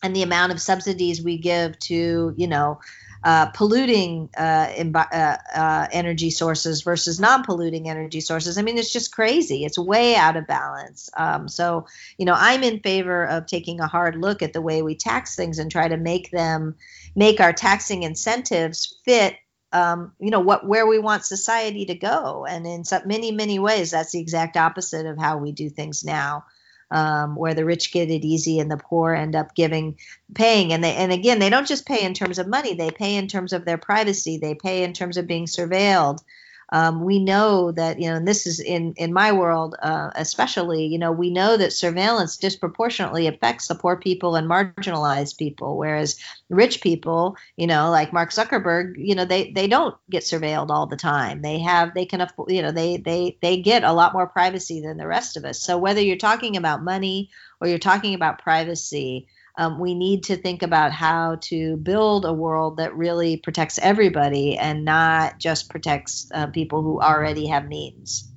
[0.07, 2.79] and the amount of subsidies we give to you know
[3.25, 8.57] uh, polluting uh, uh, uh, energy sources versus non-polluting energy sources.
[8.57, 9.65] I mean, it's just crazy.
[9.65, 11.11] It's way out of balance.
[11.17, 11.87] Um, so,
[12.19, 15.35] you know, I'm in favor of taking a hard look at the way we tax
[15.35, 16.77] things and try to make them
[17.17, 19.35] make our taxing incentives fit.
[19.73, 23.91] Um, you know what where we want society to go, and in many many ways,
[23.91, 26.45] that's the exact opposite of how we do things now
[26.91, 29.99] um, where the rich get it easy and the poor end up giving
[30.35, 30.73] paying.
[30.73, 32.75] And they and again they don't just pay in terms of money.
[32.75, 34.39] They pay in terms of their privacy.
[34.39, 36.23] They pay in terms of being surveilled
[36.71, 40.87] um, we know that you know and this is in in my world uh, especially
[40.87, 46.19] you know we know that surveillance disproportionately affects the poor people and marginalized people whereas
[46.49, 50.87] rich people you know like mark zuckerberg you know they they don't get surveilled all
[50.87, 51.43] the time.
[51.43, 54.81] They have they can afford you know they they they get a lot more privacy
[54.81, 55.61] than the rest of us.
[55.61, 59.27] So whether you're talking about money or you're talking about privacy
[59.57, 64.59] um, we need to think about how to build a world that really protects everybody
[64.59, 68.31] and not just protects uh, people who already have means.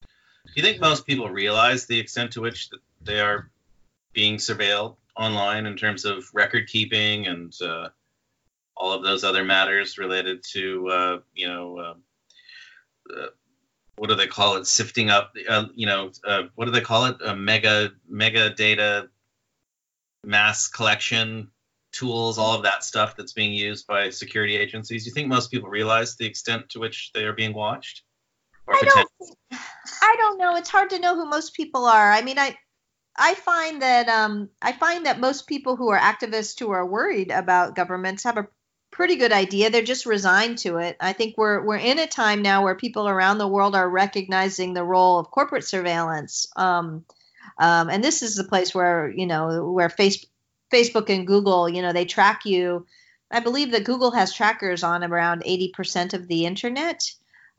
[0.00, 2.70] Do you think most people realize the extent to which
[3.02, 3.50] they are
[4.12, 7.88] being surveilled online in terms of record keeping and uh,
[8.76, 12.02] all of those other matters related to, uh, you know, um,
[13.14, 13.26] uh,
[13.96, 14.66] what do they call it?
[14.66, 17.16] Sifting up, uh, you know, uh, what do they call it?
[17.36, 19.08] Mega mega data
[20.26, 21.50] mass collection
[21.92, 25.04] tools, all of that stuff that's being used by security agencies?
[25.04, 28.02] Do you think most people realize the extent to which they are being watched?
[28.68, 29.10] I don't,
[30.02, 30.56] I don't know.
[30.56, 32.10] It's hard to know who most people are.
[32.10, 32.56] I mean, I
[33.16, 37.30] I find that um, I find that most people who are activists who are worried
[37.30, 38.48] about governments have a
[38.90, 39.70] pretty good idea.
[39.70, 40.96] They're just resigned to it.
[41.00, 44.72] I think we're we're in a time now where people around the world are recognizing
[44.72, 46.46] the role of corporate surveillance.
[46.56, 47.04] Um,
[47.58, 50.24] Um, and this is the place where you know where face,
[50.72, 52.86] Facebook and Google, you know, they track you.
[53.30, 57.02] I believe that Google has trackers on around 80% of the internet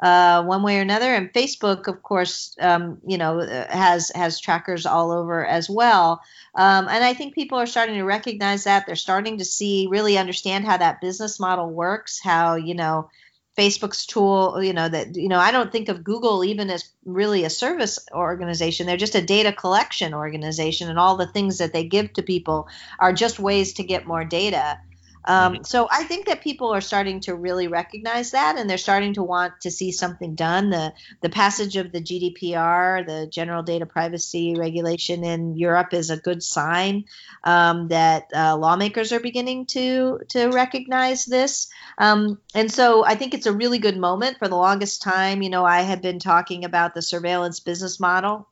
[0.01, 1.13] uh, one way or another.
[1.13, 3.39] And Facebook, of course, um, you know,
[3.69, 6.21] has has trackers all over as well.
[6.53, 8.85] Um, and I think people are starting to recognize that.
[8.85, 12.19] They're starting to see, really understand how that business model works.
[12.21, 13.09] How you know.
[13.57, 17.45] Facebook's tool, you know, that, you know, I don't think of Google even as really
[17.45, 18.85] a service organization.
[18.85, 22.67] They're just a data collection organization, and all the things that they give to people
[22.99, 24.79] are just ways to get more data.
[25.27, 25.63] Um, mm-hmm.
[25.63, 29.23] so I think that people are starting to really recognize that, and they're starting to
[29.23, 30.69] want to see something done.
[30.69, 36.17] The the passage of the GDPR, the General Data Privacy Regulation in Europe, is a
[36.17, 37.05] good sign
[37.43, 41.67] um, that uh, lawmakers are beginning to to recognize this.
[41.97, 44.37] Um, and so I think it's a really good moment.
[44.37, 48.47] For the longest time, you know, I had been talking about the surveillance business model,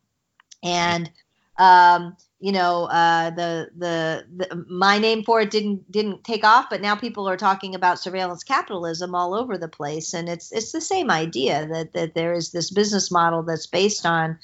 [0.63, 1.09] and
[1.57, 6.69] um, you know uh, the, the, the my name for it didn't didn't take off
[6.69, 10.13] but now people are talking about surveillance capitalism all over the place.
[10.13, 14.05] And it's it's the same idea that that there is this business model that's based
[14.05, 14.39] on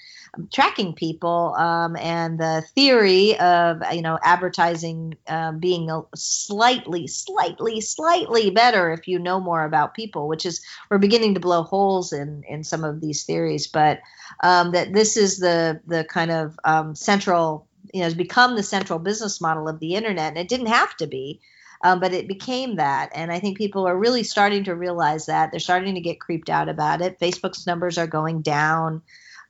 [0.54, 8.52] tracking people um, and the theory of you know advertising uh, being slightly slightly slightly
[8.52, 12.44] better if you know more about people which is we're beginning to blow holes in
[12.48, 13.68] in some of these theories.
[13.68, 14.02] But
[14.44, 18.64] um, that this is the the kind of um, central you know has become the
[18.64, 21.42] central business model of the internet and it didn't have to be
[21.82, 23.12] um, but it became that.
[23.14, 25.52] And i think people are really starting to realize that.
[25.52, 27.20] They're starting to get creeped out about it.
[27.20, 29.02] Facebook's numbers are going down.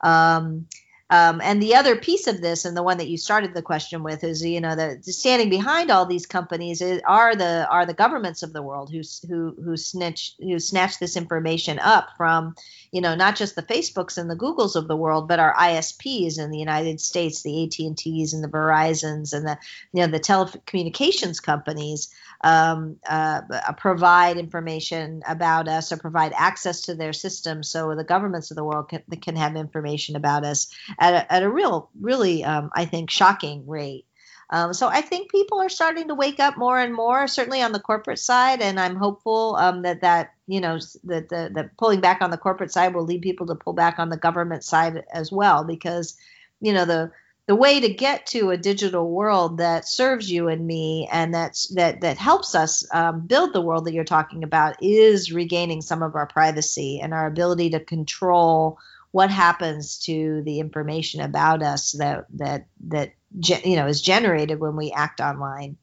[0.02, 0.66] Um,
[1.10, 4.04] um, and the other piece of this, and the one that you started the question
[4.04, 8.44] with, is you know the, standing behind all these companies are the are the governments
[8.44, 12.54] of the world who who who snitch who snatch this information up from
[12.92, 16.38] you know not just the Facebooks and the Googles of the world, but our ISPs
[16.38, 19.58] in the United States, the AT and T's and the Verizons and the
[19.92, 23.42] you know the telecommunications companies um, uh,
[23.76, 28.64] provide information about us or provide access to their systems, so the governments of the
[28.64, 32.84] world can, can have information about us at a, at a real, really, um, I
[32.84, 34.06] think, shocking rate.
[34.50, 37.72] Um, so I think people are starting to wake up more and more, certainly on
[37.72, 42.20] the corporate side, and I'm hopeful um, that that you know that the, pulling back
[42.20, 45.30] on the corporate side will lead people to pull back on the government side as
[45.30, 46.16] well, because
[46.60, 47.12] you know the
[47.46, 51.68] the way to get to a digital world that serves you and me and that's
[51.74, 56.02] that that helps us um, build the world that you're talking about is regaining some
[56.02, 58.78] of our privacy and our ability to control
[59.12, 64.76] what happens to the information about us that that that you know is generated when
[64.76, 65.76] we act online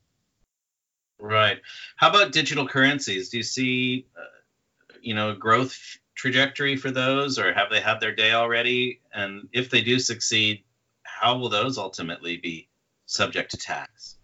[1.19, 1.61] right
[1.95, 7.37] how about digital currencies do you see uh, you know a growth trajectory for those
[7.37, 10.63] or have they had their day already and if they do succeed
[11.03, 12.67] how will those ultimately be
[13.07, 14.17] subject to tax?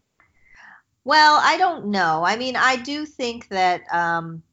[1.05, 2.23] Well, I don't know.
[2.23, 4.43] I mean, I do think that um,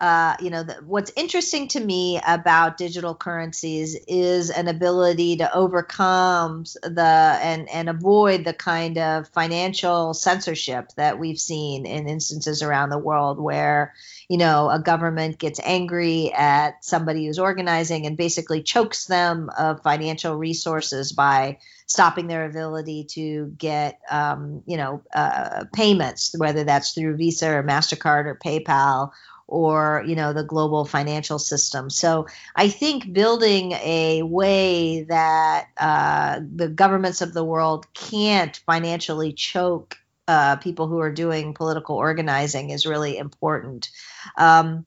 [0.00, 5.54] uh, you know the, what's interesting to me about digital currencies is an ability to
[5.54, 12.62] overcome the and and avoid the kind of financial censorship that we've seen in instances
[12.62, 13.94] around the world where
[14.28, 19.82] you know a government gets angry at somebody who's organizing and basically chokes them of
[19.82, 26.92] financial resources by stopping their ability to get um, you know uh, payments whether that's
[26.92, 29.12] through visa or mastercard or paypal
[29.46, 32.26] or you know the global financial system so
[32.56, 39.96] i think building a way that uh, the governments of the world can't financially choke
[40.26, 43.90] uh, people who are doing political organizing is really important
[44.38, 44.86] um,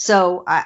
[0.00, 0.64] so I,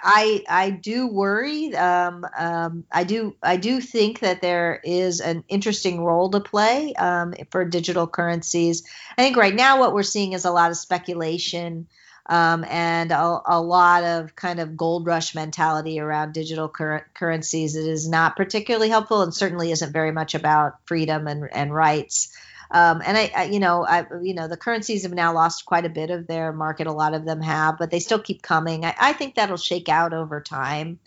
[0.48, 1.74] I, I do worry.
[1.74, 6.94] Um, um, I do I do think that there is an interesting role to play
[6.94, 8.84] um, for digital currencies.
[9.18, 11.88] I think right now what we're seeing is a lot of speculation
[12.26, 17.76] um, and a, a, lot of kind of gold rush mentality around digital cur- currencies.
[17.76, 22.34] It is not particularly helpful and certainly isn't very much about freedom and, and rights.
[22.70, 25.84] Um, and I, I, you know, I, you know, the currencies have now lost quite
[25.84, 26.86] a bit of their market.
[26.86, 28.86] A lot of them have, but they still keep coming.
[28.86, 30.98] I, I think that'll shake out over time.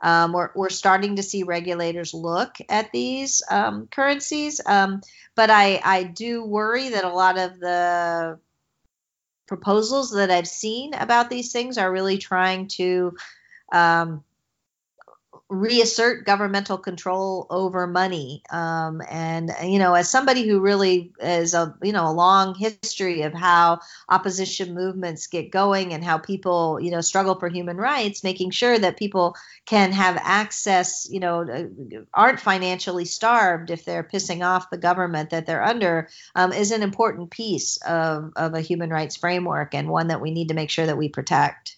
[0.00, 5.00] Um, we're, we're starting to see regulators look at these um, currencies, um,
[5.36, 8.40] but I, I do worry that a lot of the
[9.46, 13.14] proposals that I've seen about these things are really trying to
[13.72, 14.24] um,
[15.52, 18.42] reassert governmental control over money.
[18.50, 23.22] Um, and you know, as somebody who really is a you know a long history
[23.22, 28.24] of how opposition movements get going and how people you know struggle for human rights,
[28.24, 29.36] making sure that people
[29.66, 35.30] can have access, you know, uh, aren't financially starved if they're pissing off the government
[35.30, 39.88] that they're under, um, is an important piece of of a human rights framework and
[39.88, 41.76] one that we need to make sure that we protect.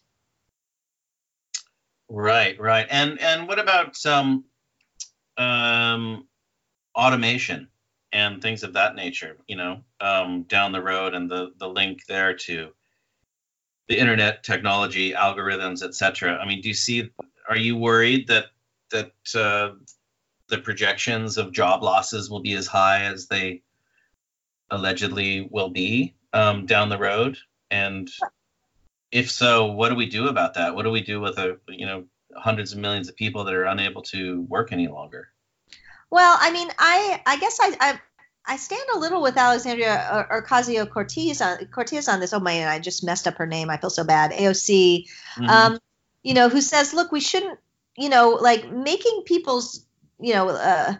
[2.08, 2.86] Right, right.
[2.90, 4.44] And and what about some
[5.36, 6.28] um,
[6.94, 7.68] automation
[8.12, 9.38] and things of that nature?
[9.48, 12.72] You know, um, down the road and the the link there to
[13.88, 16.36] the internet technology, algorithms, etc.
[16.36, 17.10] I mean, do you see?
[17.48, 18.46] Are you worried that
[18.90, 19.72] that uh,
[20.48, 23.62] the projections of job losses will be as high as they
[24.70, 27.38] allegedly will be um, down the road?
[27.70, 28.10] And
[29.14, 30.74] if so, what do we do about that?
[30.74, 32.04] What do we do with a you know
[32.36, 35.28] hundreds of millions of people that are unable to work any longer?
[36.10, 38.00] Well, I mean, I I guess I I,
[38.44, 42.32] I stand a little with Alexandria Ocasio Cortez on Cortez on this.
[42.32, 43.70] Oh man, I just messed up her name.
[43.70, 44.32] I feel so bad.
[44.32, 45.06] AOC,
[45.36, 45.48] mm-hmm.
[45.48, 45.78] um,
[46.24, 47.60] you know, who says, look, we shouldn't,
[47.96, 49.86] you know, like making people's,
[50.18, 50.48] you know.
[50.48, 50.94] Uh,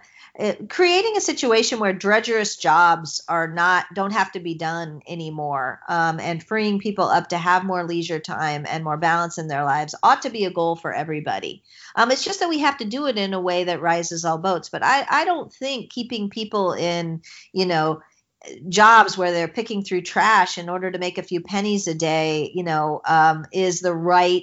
[0.68, 6.18] creating a situation where drudgerous jobs are not don't have to be done anymore um,
[6.18, 9.94] and freeing people up to have more leisure time and more balance in their lives
[10.02, 11.62] ought to be a goal for everybody.
[11.94, 14.38] Um, it's just that we have to do it in a way that rises all
[14.38, 17.22] boats but i, I don't think keeping people in
[17.52, 18.02] you know
[18.68, 22.50] jobs where they're picking through trash in order to make a few pennies a day
[22.54, 24.42] you know um, is the right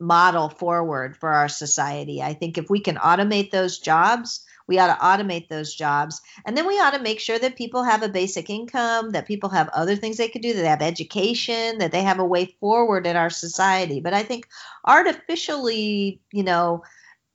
[0.00, 2.22] model forward for our society.
[2.22, 6.22] I think if we can automate those jobs we ought to automate those jobs.
[6.46, 9.48] And then we ought to make sure that people have a basic income, that people
[9.50, 12.56] have other things they could do, that they have education, that they have a way
[12.60, 14.00] forward in our society.
[14.00, 14.48] But I think
[14.84, 16.84] artificially, you know,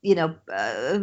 [0.02, 1.00] you know, uh,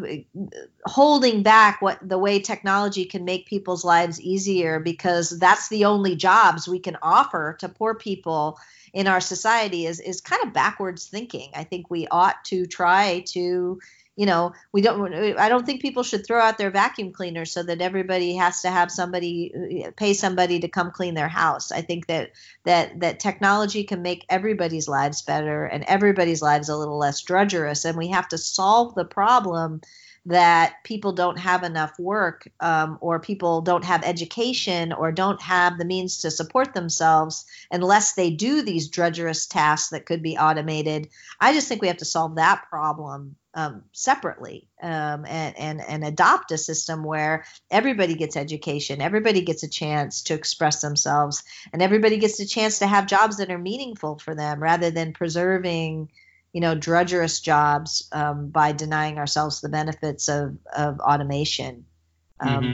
[0.87, 6.17] holding back what the way technology can make people's lives easier because that's the only
[6.17, 8.59] jobs we can offer to poor people
[8.95, 11.51] in our society is is kind of backwards thinking.
[11.55, 13.81] I think we ought to try to
[14.17, 17.63] you know we don't i don't think people should throw out their vacuum cleaner so
[17.63, 22.07] that everybody has to have somebody pay somebody to come clean their house i think
[22.07, 22.31] that
[22.65, 27.85] that that technology can make everybody's lives better and everybody's lives a little less drudgerous
[27.85, 29.81] and we have to solve the problem
[30.25, 35.79] that people don't have enough work um, or people don't have education or don't have
[35.79, 41.09] the means to support themselves unless they do these drudgerous tasks that could be automated.
[41.41, 46.05] I just think we have to solve that problem um, separately um, and, and, and
[46.05, 51.83] adopt a system where everybody gets education, everybody gets a chance to express themselves, and
[51.83, 56.09] everybody gets a chance to have jobs that are meaningful for them rather than preserving
[56.53, 61.87] you know, drudgerous jobs um, by denying ourselves the benefits of, of automation.
[62.41, 62.73] Um, mm-hmm.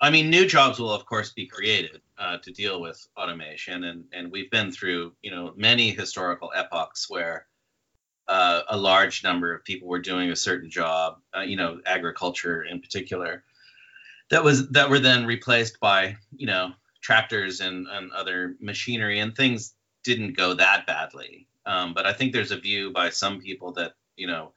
[0.00, 4.04] I mean, new jobs will, of course, be created uh, to deal with automation, and
[4.12, 7.46] and we've been through, you know, many historical epochs where
[8.28, 12.62] uh, a large number of people were doing a certain job, uh, you know, agriculture
[12.62, 13.44] in particular,
[14.30, 19.36] that was that were then replaced by, you know, tractors and, and other machinery, and
[19.36, 21.46] things didn't go that badly.
[21.66, 24.52] Um, but I think there's a view by some people that you know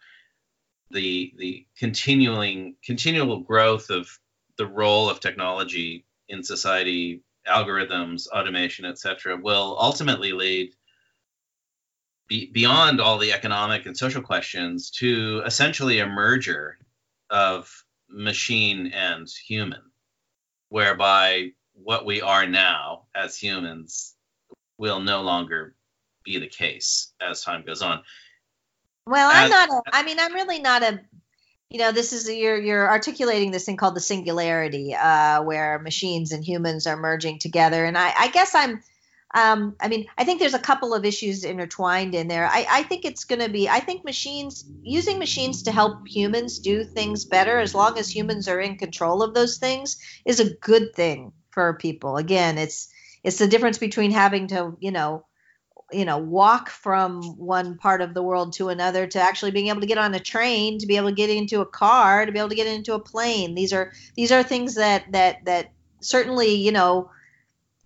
[0.91, 4.19] the the continuing continual growth of
[4.57, 10.74] the role of technology in society, algorithms, automation, etc., will ultimately lead
[12.27, 16.77] be, beyond all the economic and social questions to essentially a merger
[17.29, 19.81] of machine and human,
[20.69, 24.15] whereby what we are now as humans
[24.77, 25.75] will no longer
[26.23, 28.01] be the case as time goes on.
[29.07, 29.69] Well, I'm not.
[29.69, 30.99] A, I mean, I'm really not a.
[31.69, 36.31] You know, this is you're you're articulating this thing called the singularity, uh, where machines
[36.31, 38.81] and humans are merging together, and I, I guess I'm.
[39.35, 42.47] Um, I mean, I think there's a couple of issues intertwined in there.
[42.47, 43.67] I, I think it's going to be.
[43.67, 48.47] I think machines using machines to help humans do things better, as long as humans
[48.47, 52.15] are in control of those things, is a good thing for people.
[52.15, 52.87] Again, it's
[53.25, 55.25] it's the difference between having to, you know,
[55.91, 59.81] you know walk from one part of the world to another to actually being able
[59.81, 62.39] to get on a train to be able to get into a car to be
[62.39, 65.71] able to get into a plane these are these are things that that that
[66.01, 67.09] certainly you know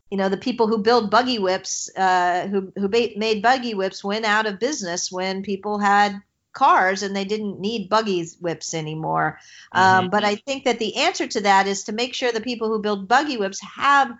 [0.10, 4.26] you know the people who build buggy whips uh, who who made buggy whips went
[4.26, 9.40] out of business when people had cars and they didn't need buggy whips anymore
[9.74, 10.06] mm-hmm.
[10.06, 12.70] um, but i think that the answer to that is to make sure the people
[12.70, 14.12] who build buggy whips have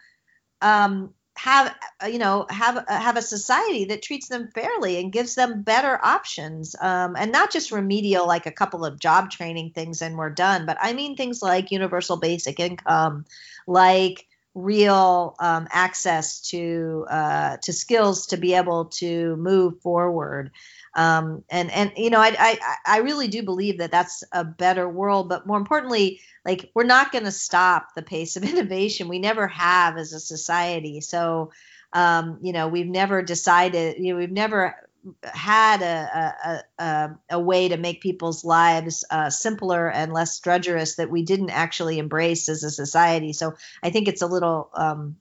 [0.62, 1.74] um, have
[2.04, 5.64] uh, you know have uh, have a society that treats them fairly and gives them
[5.64, 10.18] better options um, and not just remedial like a couple of job training things and
[10.18, 13.26] we're done but i mean things like universal basic income
[13.66, 20.52] like real um, access to uh, to skills to be able to move forward.
[20.96, 24.90] Um, and and you know I, I I really do believe that that's a better
[24.90, 29.08] world but more importantly like we're not going to stop the pace of innovation.
[29.08, 31.02] We never have as a society.
[31.02, 31.52] So
[31.94, 34.89] um, you know we've never decided you know we've never
[35.24, 40.98] had a, a, a, a way to make people's lives uh, simpler and less drudgerous
[40.98, 43.34] that we didn't actually embrace as a society.
[43.34, 45.18] So i think it's a little um,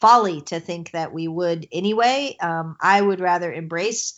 [0.00, 2.36] folly to think that we would anyway.
[2.40, 4.14] Um, i would rather embrace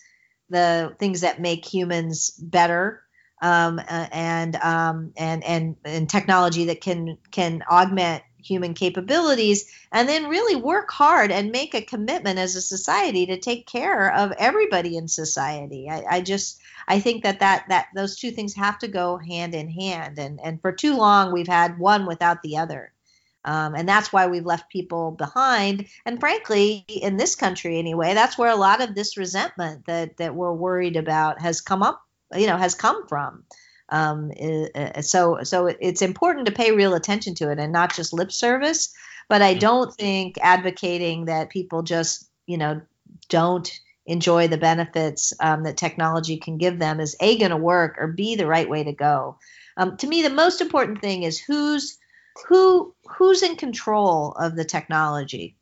[0.50, 3.04] the things that make humans better
[3.42, 10.28] um, and um, and and and technology that can can augment human capabilities and then
[10.28, 14.96] really work hard and make a commitment as a society to take care of everybody
[14.96, 18.88] in society I, I, just i think that that that those two things have to
[18.88, 22.92] go hand in hand and and for too long we've had one without the other
[23.44, 25.86] um, and that's why we've left people behind.
[26.06, 30.34] And frankly, in this country anyway, that's where a lot of this resentment that that
[30.34, 32.02] we're worried about has come up,
[32.34, 33.44] you know, has come from.
[33.90, 34.32] Um,
[35.00, 38.92] so so it's important to pay real attention to it and not just lip service.
[39.28, 42.82] But I don't think advocating that people just you know
[43.28, 43.70] don't
[44.06, 48.08] enjoy the benefits um, that technology can give them is a going to work or
[48.08, 49.38] b the right way to go.
[49.76, 51.98] Um, to me, the most important thing is who's
[52.48, 55.56] who who's in control of the technology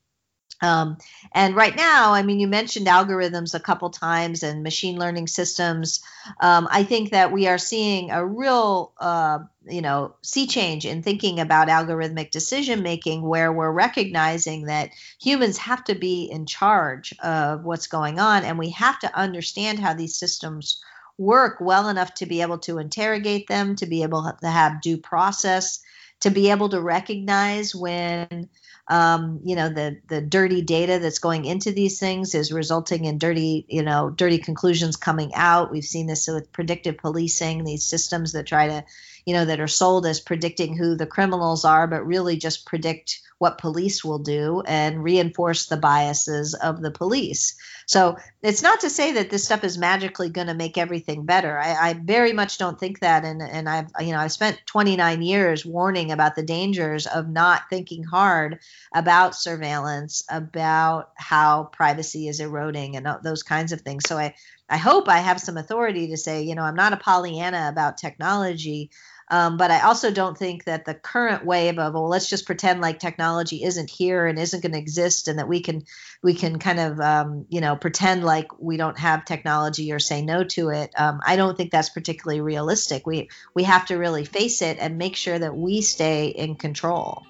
[0.62, 0.96] um,
[1.32, 6.00] and right now, I mean, you mentioned algorithms a couple times and machine learning systems.
[6.40, 11.02] Um, I think that we are seeing a real, uh, you know, sea change in
[11.02, 14.90] thinking about algorithmic decision making, where we're recognizing that
[15.20, 19.80] humans have to be in charge of what's going on, and we have to understand
[19.80, 20.80] how these systems
[21.18, 24.96] work well enough to be able to interrogate them, to be able to have due
[24.96, 25.80] process,
[26.20, 28.48] to be able to recognize when
[28.92, 33.16] um, you know the the dirty data that's going into these things is resulting in
[33.16, 38.32] dirty you know dirty conclusions coming out we've seen this with predictive policing these systems
[38.32, 38.84] that try to
[39.24, 43.22] you know that are sold as predicting who the criminals are but really just predict
[43.42, 47.56] what police will do and reinforce the biases of the police.
[47.92, 51.58] So it's not to say that this stuff is magically going to make everything better.
[51.58, 55.20] I, I, very much don't think that, and and I've you know I've spent 29
[55.20, 58.60] years warning about the dangers of not thinking hard
[58.94, 64.04] about surveillance, about how privacy is eroding, and those kinds of things.
[64.08, 64.36] So I
[64.70, 67.98] I hope I have some authority to say you know I'm not a Pollyanna about
[67.98, 68.90] technology.
[69.32, 72.82] Um, but I also don't think that the current wave of well, let's just pretend
[72.82, 75.84] like technology isn't here and isn't going to exist, and that we can
[76.22, 80.20] we can kind of um, you know pretend like we don't have technology or say
[80.20, 80.92] no to it.
[80.98, 83.06] Um, I don't think that's particularly realistic.
[83.06, 87.22] We we have to really face it and make sure that we stay in control.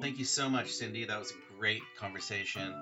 [0.00, 1.04] Thank you so much, Cindy.
[1.04, 2.74] That was a great conversation.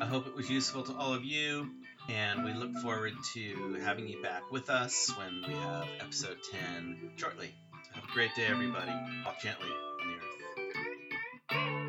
[0.00, 1.68] I hope it was useful to all of you
[2.08, 7.10] and we look forward to having you back with us when we have episode 10
[7.16, 7.52] shortly.
[7.94, 8.92] Have a great day, everybody.
[9.24, 11.79] Walk gently on the earth.